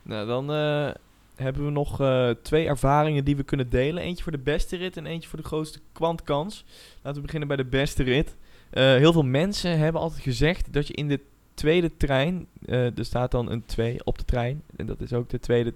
[0.02, 0.90] Nou, dan eh,
[1.36, 4.04] hebben we nog eh, twee ervaringen die we kunnen delen.
[4.04, 6.66] Eentje voor de beste rit en eentje voor de grootste kwantkans.
[6.96, 8.36] Laten we beginnen bij de beste rit.
[8.70, 11.20] Eh, heel veel mensen hebben altijd gezegd dat je in de
[11.54, 14.62] tweede trein, eh, er staat dan een 2 op de trein.
[14.76, 15.74] En dat is ook de tweede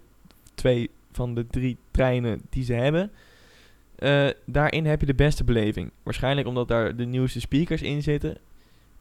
[0.56, 3.12] twee van de drie treinen die ze hebben.
[4.46, 5.92] Daarin heb je de beste beleving.
[6.04, 8.38] Waarschijnlijk omdat daar de nieuwste speakers in zitten.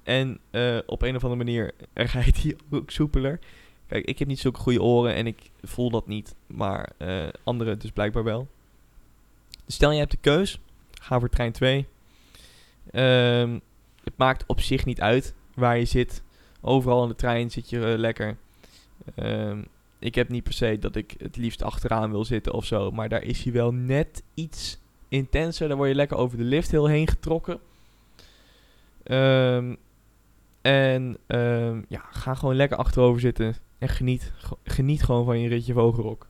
[0.03, 0.39] En
[0.87, 1.73] op een of andere manier
[2.13, 3.39] rijdt die ook soepeler.
[3.87, 6.35] Kijk, ik heb niet zulke goede oren en ik voel dat niet.
[6.47, 8.49] Maar eh anderen dus blijkbaar wel.
[9.67, 10.61] Stel je hebt de keus.
[11.01, 11.87] Ga voor trein 2.
[12.91, 13.59] Ehm,
[14.05, 16.23] het maakt op zich niet uit waar je zit.
[16.61, 18.37] Overal in de trein zit je eh, lekker.
[19.15, 19.63] Ehm,
[19.99, 22.91] ik heb niet per se dat ik het liefst achteraan wil zitten of zo.
[22.91, 24.79] Maar daar is hij wel net iets
[25.09, 25.69] intenser.
[25.69, 27.61] Daar word je lekker over de lift heel heen getrokken.
[29.03, 29.75] Ehm,
[30.61, 31.19] en
[31.89, 33.57] ja, ga gewoon lekker achterover zitten.
[33.79, 36.27] En geniet, Ge- geniet gewoon van je ritje Vogelrok.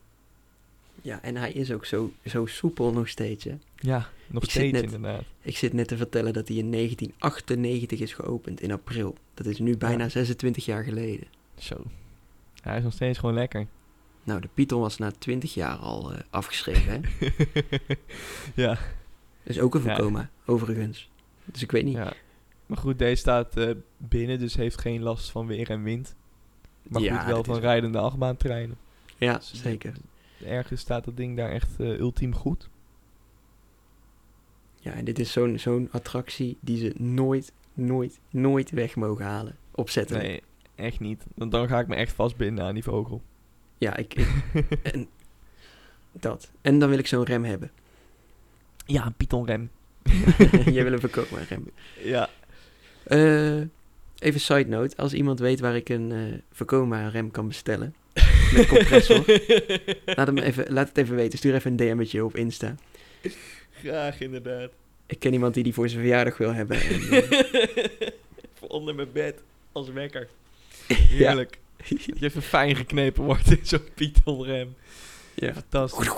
[1.03, 3.45] Ja, en hij is ook zo, zo soepel nog steeds.
[3.45, 3.55] Hè?
[3.77, 5.23] Ja, nog Ik steeds net- inderdaad.
[5.43, 9.17] Ik zit net te vertellen dat hij in 1998 is geopend in april.
[9.35, 10.09] Dat is nu bijna Ja.
[10.09, 11.27] 26 jaar geleden.
[11.59, 11.83] Zo.
[12.63, 13.67] Hij is nog steeds gewoon lekker.
[14.25, 16.93] Nou, de Python was na 20 jaar al eh, afgeschreven.
[17.19, 17.29] Hè?
[18.63, 18.79] ja, Dat
[19.55, 19.95] is ook een Ja.
[19.97, 21.11] voorkoma, overigens.
[21.45, 21.95] Dus ik weet niet.
[21.95, 22.13] ja.
[22.67, 26.15] Maar goed, deze staat eh, binnen, dus heeft geen last van weer en wind.
[26.89, 28.77] Maar Ja, goed, wel van rijdende achtbaantreinen.
[29.17, 29.93] Ja, Dus, zeker.
[30.45, 32.69] Ergens staat dat ding daar echt eh, ultiem goed.
[34.81, 39.57] Ja, en dit is zo'n zo'n attractie die ze nooit, nooit, nooit weg mogen halen.
[39.75, 40.19] Opzetten.
[40.19, 40.43] Nee,
[40.75, 41.25] echt niet.
[41.35, 43.23] Want dan ga ik me echt vastbinden aan die vogel.
[43.79, 44.29] Ja, ik, ik
[44.93, 45.09] en
[46.13, 46.51] dat.
[46.61, 47.71] En dan wil ik zo'n rem hebben.
[48.87, 49.71] Ja, een pythonrem.
[50.75, 51.71] Jij wil een voorkoma rem.
[52.03, 52.29] Ja.
[53.05, 53.63] Eh,
[54.19, 54.97] even side note.
[54.97, 57.95] Als iemand weet waar ik een eh voorkoma rem kan bestellen.
[58.55, 59.25] Met compressor.
[60.17, 61.39] laat, hem even, laat het even weten.
[61.39, 62.75] Stuur even een DM'tje op Insta.
[63.73, 64.71] Graag, inderdaad.
[65.07, 66.81] Ik ken iemand die die voor zijn verjaardag wil hebben.
[66.81, 68.09] En, eh,
[68.59, 69.43] Voor onder mijn bed,
[69.73, 70.29] als wekker.
[70.87, 71.59] Heerlijk.
[71.89, 74.75] Dat je even fijn geknepen wordt in zo'n pythonrem.
[75.35, 75.53] ja.
[75.53, 76.09] Fantastisch.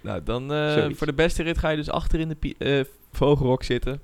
[0.00, 4.02] Nou, dan eh, voor de beste rit ga je dus achter in de vogelrok zitten.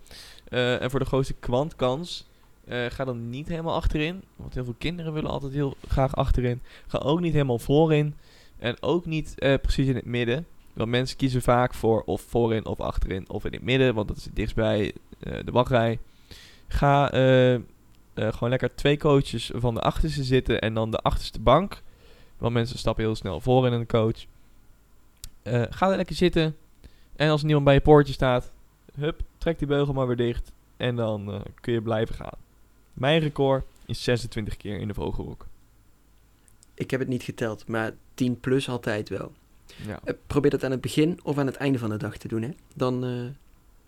[0.48, 2.26] Eh, en voor de grootste kwantkans
[2.66, 4.22] eh, ga dan niet helemaal achterin.
[4.36, 6.62] Want heel veel kinderen willen altijd heel graag achterin.
[6.86, 8.14] Ga ook niet helemaal voorin.
[8.58, 10.46] En ook niet eh, precies in het midden.
[10.72, 13.94] Want mensen kiezen vaak voor of voorin of achterin of in het midden.
[13.94, 15.98] Want dat is het dichtst bij eh, de wachtrij.
[16.68, 17.06] Ga
[18.14, 21.82] gewoon lekker twee coaches van de achterste zitten en dan de achterste bank.
[22.38, 24.26] Want mensen stappen heel snel voor in een coach.
[25.70, 26.56] Ga er lekker zitten.
[27.16, 28.52] En als niemand bij je poortje staat,
[28.96, 30.52] hup, trek die beugel maar weer dicht.
[30.76, 32.38] En dan eh, kun je blijven gaan.
[32.92, 35.46] Mijn record is 26 keer in de vogelrok.
[36.74, 39.32] Ik heb het niet geteld, maar 10 plus altijd wel.
[39.86, 40.00] Ja.
[40.04, 42.42] Eh, probeer dat aan het begin of aan het einde van de dag te doen,
[42.42, 42.50] hè?
[42.74, 43.32] Dan, eh, dan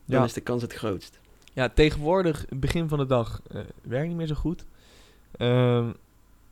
[0.05, 0.25] Ja.
[0.25, 1.21] is de kans het grootst.
[1.53, 3.43] Ja, tegenwoordig, begin van de dag,
[3.83, 4.65] werkt niet meer zo goed.
[5.37, 5.91] Ehm,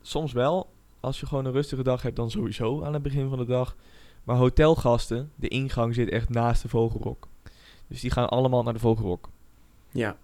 [0.01, 0.69] soms wel.
[0.99, 3.75] Als je gewoon een rustige dag hebt, dan sowieso aan het begin van de dag.
[4.23, 7.27] Maar hotelgasten, de ingang zit echt naast de vogelrok.
[7.87, 9.29] Dus die gaan allemaal naar de vogelrok.
[9.91, 10.17] Ja,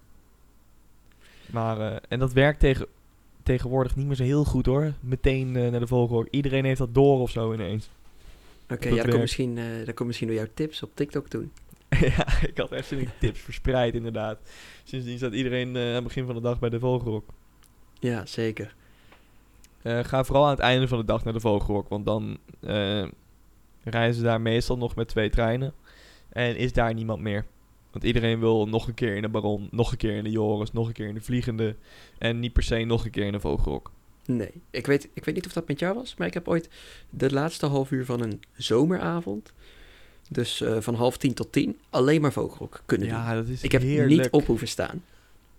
[1.51, 2.87] Maar, eh, en dat werkt tegen,
[3.43, 4.93] tegenwoordig niet meer zo heel goed hoor.
[4.99, 6.27] Meteen eh, naar de vogelrok.
[6.29, 7.89] Iedereen heeft dat door of zo ineens.
[8.69, 8.75] oké.
[8.75, 9.55] dat ja, dat komt, misschien,
[9.85, 11.51] dat komt misschien door jouw tips op TikTok toen.
[11.89, 14.39] ja, ik had even die tips verspreid inderdaad.
[14.83, 17.29] Sindsdien staat iedereen aan het begin van de dag bij de vogelrok.
[17.99, 18.75] Ja, zeker.
[19.83, 21.89] Ga vooral aan het einde van de dag naar de Vogelrok.
[21.89, 22.37] Want dan
[23.83, 25.73] reizen ze daar meestal nog met twee treinen.
[26.29, 27.45] En is daar niemand meer.
[27.93, 30.71] Want iedereen wil nog een keer in de Baron, nog een keer in de Joris,
[30.71, 31.75] nog een keer in de Vliegende.
[32.17, 33.91] En niet per se nog een keer in de Vogelrok.
[34.25, 36.69] Nee, ik weet, ik weet niet of dat met jou was, maar ik heb ooit
[37.09, 39.53] de laatste half uur van een zomeravond,
[40.29, 43.17] dus eh, van half tien tot tien, alleen maar vogelrok kunnen doen.
[43.17, 44.21] Ja, dat is Ik heb heerlijk.
[44.21, 45.03] niet op hoeven staan.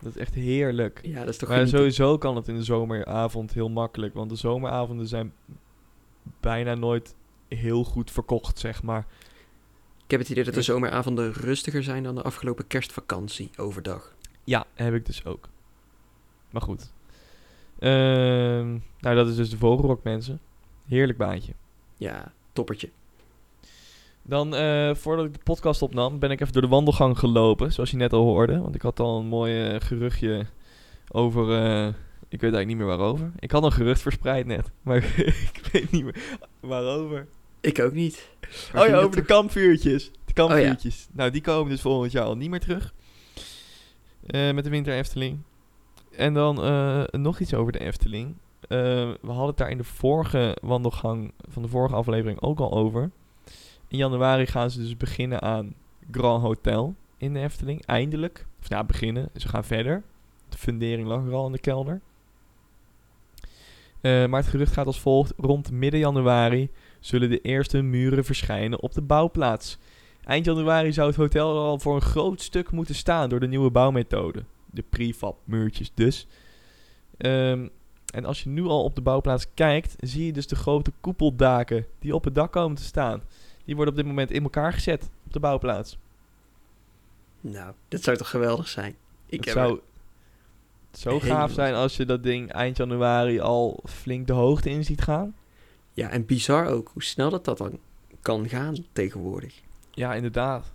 [0.01, 1.01] Dat is echt heerlijk.
[1.03, 4.14] Ja, dat is toch Maar sowieso kan het in de zomeravond heel makkelijk.
[4.14, 5.32] Want de zomeravonden zijn
[6.41, 7.14] bijna nooit
[7.49, 9.07] heel goed verkocht, zeg maar.
[10.05, 14.15] Ik heb het idee dat de zomeravonden rustiger zijn dan de afgelopen kerstvakantie overdag.
[14.45, 15.49] Ja, heb ik dus ook.
[16.51, 16.93] Maar goed.
[17.79, 20.41] Ehm, nou, dat is dus de Vogelrok, mensen.
[20.87, 21.53] Heerlijk baantje.
[21.97, 22.91] Ja, toppertje.
[24.23, 27.73] Dan, eh, voordat ik de podcast opnam, ben ik even door de wandelgang gelopen.
[27.73, 28.61] Zoals je net al hoorde.
[28.61, 30.47] Want ik had al een mooi eh, geruchtje
[31.11, 31.43] over...
[31.53, 31.87] eh,
[32.29, 33.31] ik weet eigenlijk niet meer waarover.
[33.39, 34.71] Ik had een gerucht verspreid net.
[34.83, 34.97] Maar
[35.53, 37.27] ik weet niet meer waarover.
[37.65, 38.29] Ik ook niet.
[38.75, 40.11] Oh ja, over de kampvuurtjes.
[40.25, 41.09] De kampvuurtjes.
[41.12, 42.95] Nou, die komen dus volgend jaar al niet meer terug.
[44.27, 45.39] Eh, met de Winter Efteling.
[46.11, 48.35] En dan eh, nog iets over de Efteling.
[48.61, 48.69] Eh,
[49.21, 53.11] we hadden het daar in de vorige wandelgang van de vorige aflevering ook al over.
[53.89, 55.75] In januari gaan ze dus beginnen aan
[56.11, 57.87] Grand Hotel in de Efteling.
[57.87, 58.47] Eindelijk.
[58.61, 59.31] Of nou, beginnen.
[59.35, 60.03] Ze gaan verder.
[60.49, 62.01] De fundering lag er al in de kelder.
[64.03, 65.33] Maar het gerucht gaat als volgt.
[65.37, 66.71] Rond midden januari
[67.05, 69.79] zullen de eerste muren verschijnen op de bouwplaats.
[70.25, 73.71] Eind januari zou het hotel al voor een groot stuk moeten staan door de nieuwe
[73.71, 74.45] bouwmethode.
[74.71, 76.27] De prefab muurtjes dus.
[77.17, 77.69] Ehm,
[78.15, 81.87] en als je nu al op de bouwplaats kijkt, zie je dus de grote koepeldaken
[81.99, 83.23] die op het dak komen te staan.
[83.65, 85.99] Die worden op dit moment in elkaar gezet op de bouwplaats.
[87.41, 88.97] Nou, dat zou toch geweldig zijn.
[89.27, 89.81] Ik heb zou
[90.93, 95.03] zo gaaf zijn als je dat ding eind januari al flink de hoogte in ziet
[95.03, 95.35] gaan.
[95.95, 97.79] Ja, en bizar ook hoe snel dat, dat dan
[98.23, 99.61] kan gaan tegenwoordig.
[99.91, 100.73] Ja, inderdaad.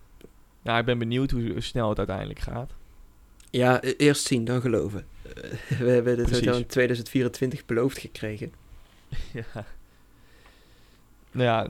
[0.61, 2.71] Nou, ik ben benieuwd hoe snel het uiteindelijk gaat.
[3.49, 5.05] Ja, e- eerst zien, dan geloven.
[5.79, 8.51] We hebben dit hotel in 2024 beloofd gekregen.
[9.33, 9.65] Ja.
[11.31, 11.67] Nou ja.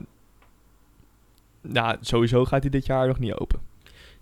[1.60, 3.60] Nou, sowieso gaat hij dit jaar nog niet open.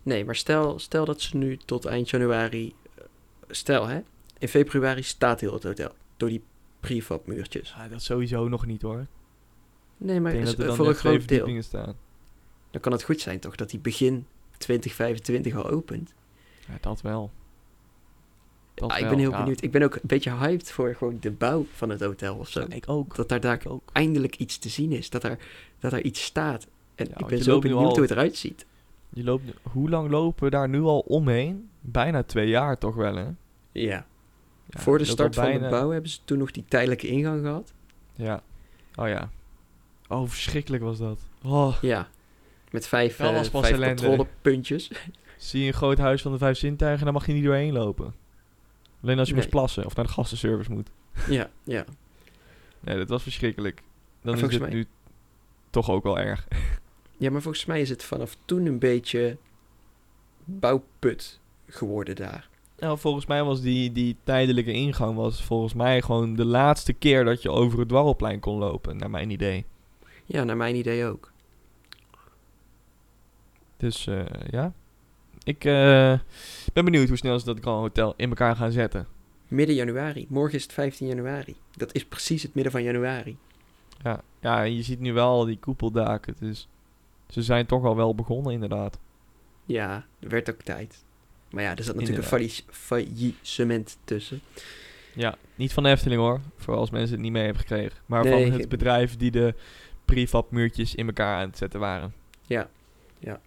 [0.03, 2.74] Nee, maar stel, stel dat ze nu tot eind januari...
[2.95, 3.05] eh,
[3.49, 4.01] Stel, hè.
[4.39, 5.95] In februari staat heel het hotel.
[6.16, 6.43] Door die
[6.81, 7.74] prefab muurtjes.
[7.76, 9.07] Ja, dat sowieso nog niet hoor.
[9.99, 11.62] Nee, maar is- voor een groot deel.
[11.62, 11.94] staan.
[12.70, 14.26] Dan kan het goed zijn toch dat die begin
[14.59, 16.14] 2025 al opent.
[16.68, 17.30] Ja, dat wel.
[18.74, 19.38] Dat Ah, ik ben heel ja.
[19.38, 19.62] benieuwd.
[19.62, 22.61] Ik ben ook een beetje hyped voor gewoon de bouw van het hotel of zo.
[22.61, 23.14] Ja, ik ook.
[23.16, 23.82] Dat daar, daar ook.
[23.92, 25.11] eindelijk iets te zien is.
[25.11, 25.38] Dat er,
[25.78, 26.66] dat er iets staat.
[26.94, 28.66] En Ja, ik ben zo benieuwd al- hoe het eruit ziet.
[29.09, 31.68] Je loopt, hoe lang lopen we daar nu al omheen?
[31.80, 33.26] Bijna twee jaar toch wel, hè?
[33.72, 34.07] Ja.
[34.70, 37.72] Ja, Voor de start van de bouw hebben ze toen nog die tijdelijke ingang gehad.
[38.14, 38.42] Ja.
[38.94, 39.30] Oh ja.
[40.09, 41.18] Oh, verschrikkelijk was dat.
[41.44, 42.09] Oh, Ja.
[42.70, 44.90] Met vijf, Dat eh, was pas vijf controlepuntjes.
[45.36, 48.14] zie je een groot huis van de vijf zintuigen, dan mag je niet doorheen lopen.
[49.02, 49.42] Alleen als je Nee.
[49.42, 50.90] moest plassen of naar de gastenservice moet.
[51.28, 51.84] ja, ja.
[52.80, 53.82] Nee, dat was verschrikkelijk.
[54.22, 54.86] Dan Maar is het mij- nu
[55.70, 56.48] toch ook wel erg.
[57.20, 59.36] Ja, maar volgens mij is het vanaf toen een beetje
[60.44, 62.48] bouwput geworden daar.
[62.78, 67.24] Nou, volgens mij was die, die tijdelijke ingang was volgens mij gewoon de laatste keer
[67.24, 69.64] dat je over het dwarrelplein kon lopen, naar mijn idee.
[70.29, 71.33] Ja, naar mijn idee ook.
[73.76, 74.72] Dus eh, ja.
[75.45, 76.18] Ik eh,
[76.72, 79.07] ben benieuwd hoe snel ze dat Grand Hotel in elkaar gaan zetten.
[79.49, 80.26] Midden januari.
[80.29, 81.57] Morgen is het 15 januari.
[81.76, 83.37] Dat is precies het midden van januari.
[84.03, 86.35] Ja, ja, en je ziet nu wel die koepeldaken.
[86.39, 86.68] Dus
[87.29, 88.99] ze zijn toch al wel begonnen, inderdaad.
[89.64, 91.05] Ja, er werd ook tijd.
[91.51, 94.41] Maar ja, er zat natuurlijk een faillissement tussen.
[95.14, 96.41] Ja, niet van de Efteling hoor.
[96.57, 97.99] Voor als mensen het niet mee hebben gekregen.
[98.07, 99.55] Maar Nee, van het bedrijf die de
[100.14, 102.12] prefab-muurtjes in elkaar aan het zetten waren.
[102.46, 102.70] Ja,
[103.18, 103.40] ja.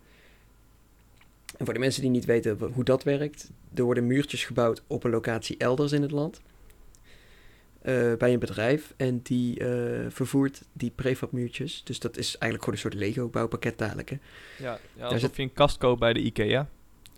[1.58, 5.04] En voor de mensen die niet weten hoe dat werkt, er worden muurtjes gebouwd op
[5.04, 6.42] een locatie elders in het land.
[7.82, 11.82] eh, bij een bedrijf en die eh, vervoert die prefab muurtjes.
[11.84, 14.10] Dus dat is eigenlijk gewoon een soort Lego bouwpakket dadelijk.
[14.10, 14.18] Hè?
[14.58, 16.70] Ja, ja zit- alsof je een kast koopt bij de IKEA.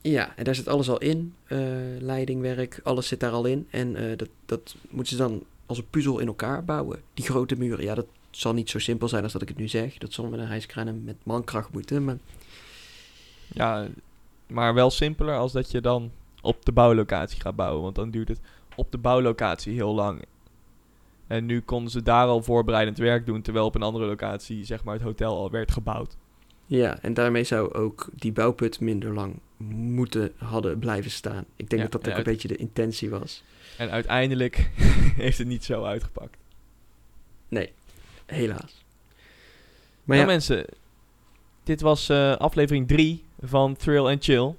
[0.01, 1.33] Ja, en daar zit alles al in.
[1.47, 1.59] eh,
[1.99, 3.67] leidingwerk, alles zit daar al in.
[3.69, 7.01] En dat, dat moeten ze dan als een puzzel in elkaar bouwen.
[7.13, 8.05] Die grote muren, ja, dat
[8.37, 9.97] zal niet zo simpel zijn als dat ik het nu zeg.
[9.97, 12.03] Dat zal met een hijskraan en met mankracht moeten.
[12.03, 12.17] Maar
[13.47, 13.87] Ja,
[14.47, 16.11] maar wel simpeler als dat je dan
[16.41, 17.81] op de bouwlocatie gaat bouwen.
[17.83, 18.39] Want dan duurt het
[18.75, 20.21] op de bouwlocatie heel lang.
[21.27, 24.83] En nu konden ze daar al voorbereidend werk doen, terwijl op een andere locatie, zeg
[24.83, 26.17] maar, het hotel al werd gebouwd.
[26.65, 31.45] Ja, en daarmee zou ook die bouwput minder lang moeten hadden blijven staan.
[31.55, 33.43] Ik denk Ja, dat dat ook uit- een beetje de intentie was.
[33.77, 34.69] En uiteindelijk
[35.23, 36.37] heeft het niet zo uitgepakt.
[37.47, 37.71] Nee,
[38.33, 38.83] helaas.
[40.03, 40.65] Maar Maar ja, mensen,
[41.63, 44.55] dit was eh, aflevering 3 van Thrill and Chill.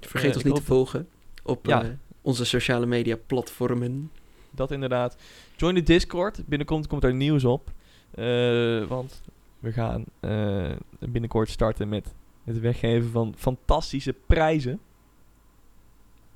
[0.00, 1.08] vergeet eh, ons niet te volgen
[1.42, 1.82] op Ja.
[1.82, 1.88] eh,
[2.22, 4.10] onze sociale media platformen.
[4.50, 5.16] Dat inderdaad.
[5.56, 6.42] Join de Discord.
[6.46, 7.70] Binnenkort komt er nieuws op.
[8.88, 9.22] Want
[9.58, 10.04] we gaan
[10.98, 14.80] binnenkort starten met het weggeven van fantastische prijzen.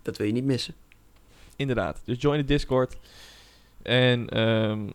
[0.02, 0.74] Dat wil je niet missen.
[1.56, 2.02] Inderdaad.
[2.04, 2.96] Dus join de Discord.
[3.82, 4.88] En ehm,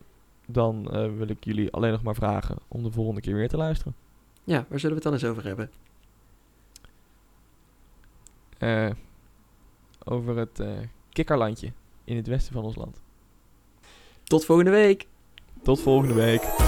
[0.48, 3.58] dan eh, wil ik jullie alleen nog maar vragen om de volgende keer weer te
[3.58, 3.96] luisteren.
[4.44, 5.72] Ja, waar zullen we het dan eens over hebben?
[8.58, 8.90] Eh,
[10.04, 10.70] over het eh,
[11.10, 11.72] kikkerlandje
[12.04, 13.02] in het westen van ons land.
[14.24, 15.08] Tot volgende week!
[15.64, 16.67] Tot volgende week.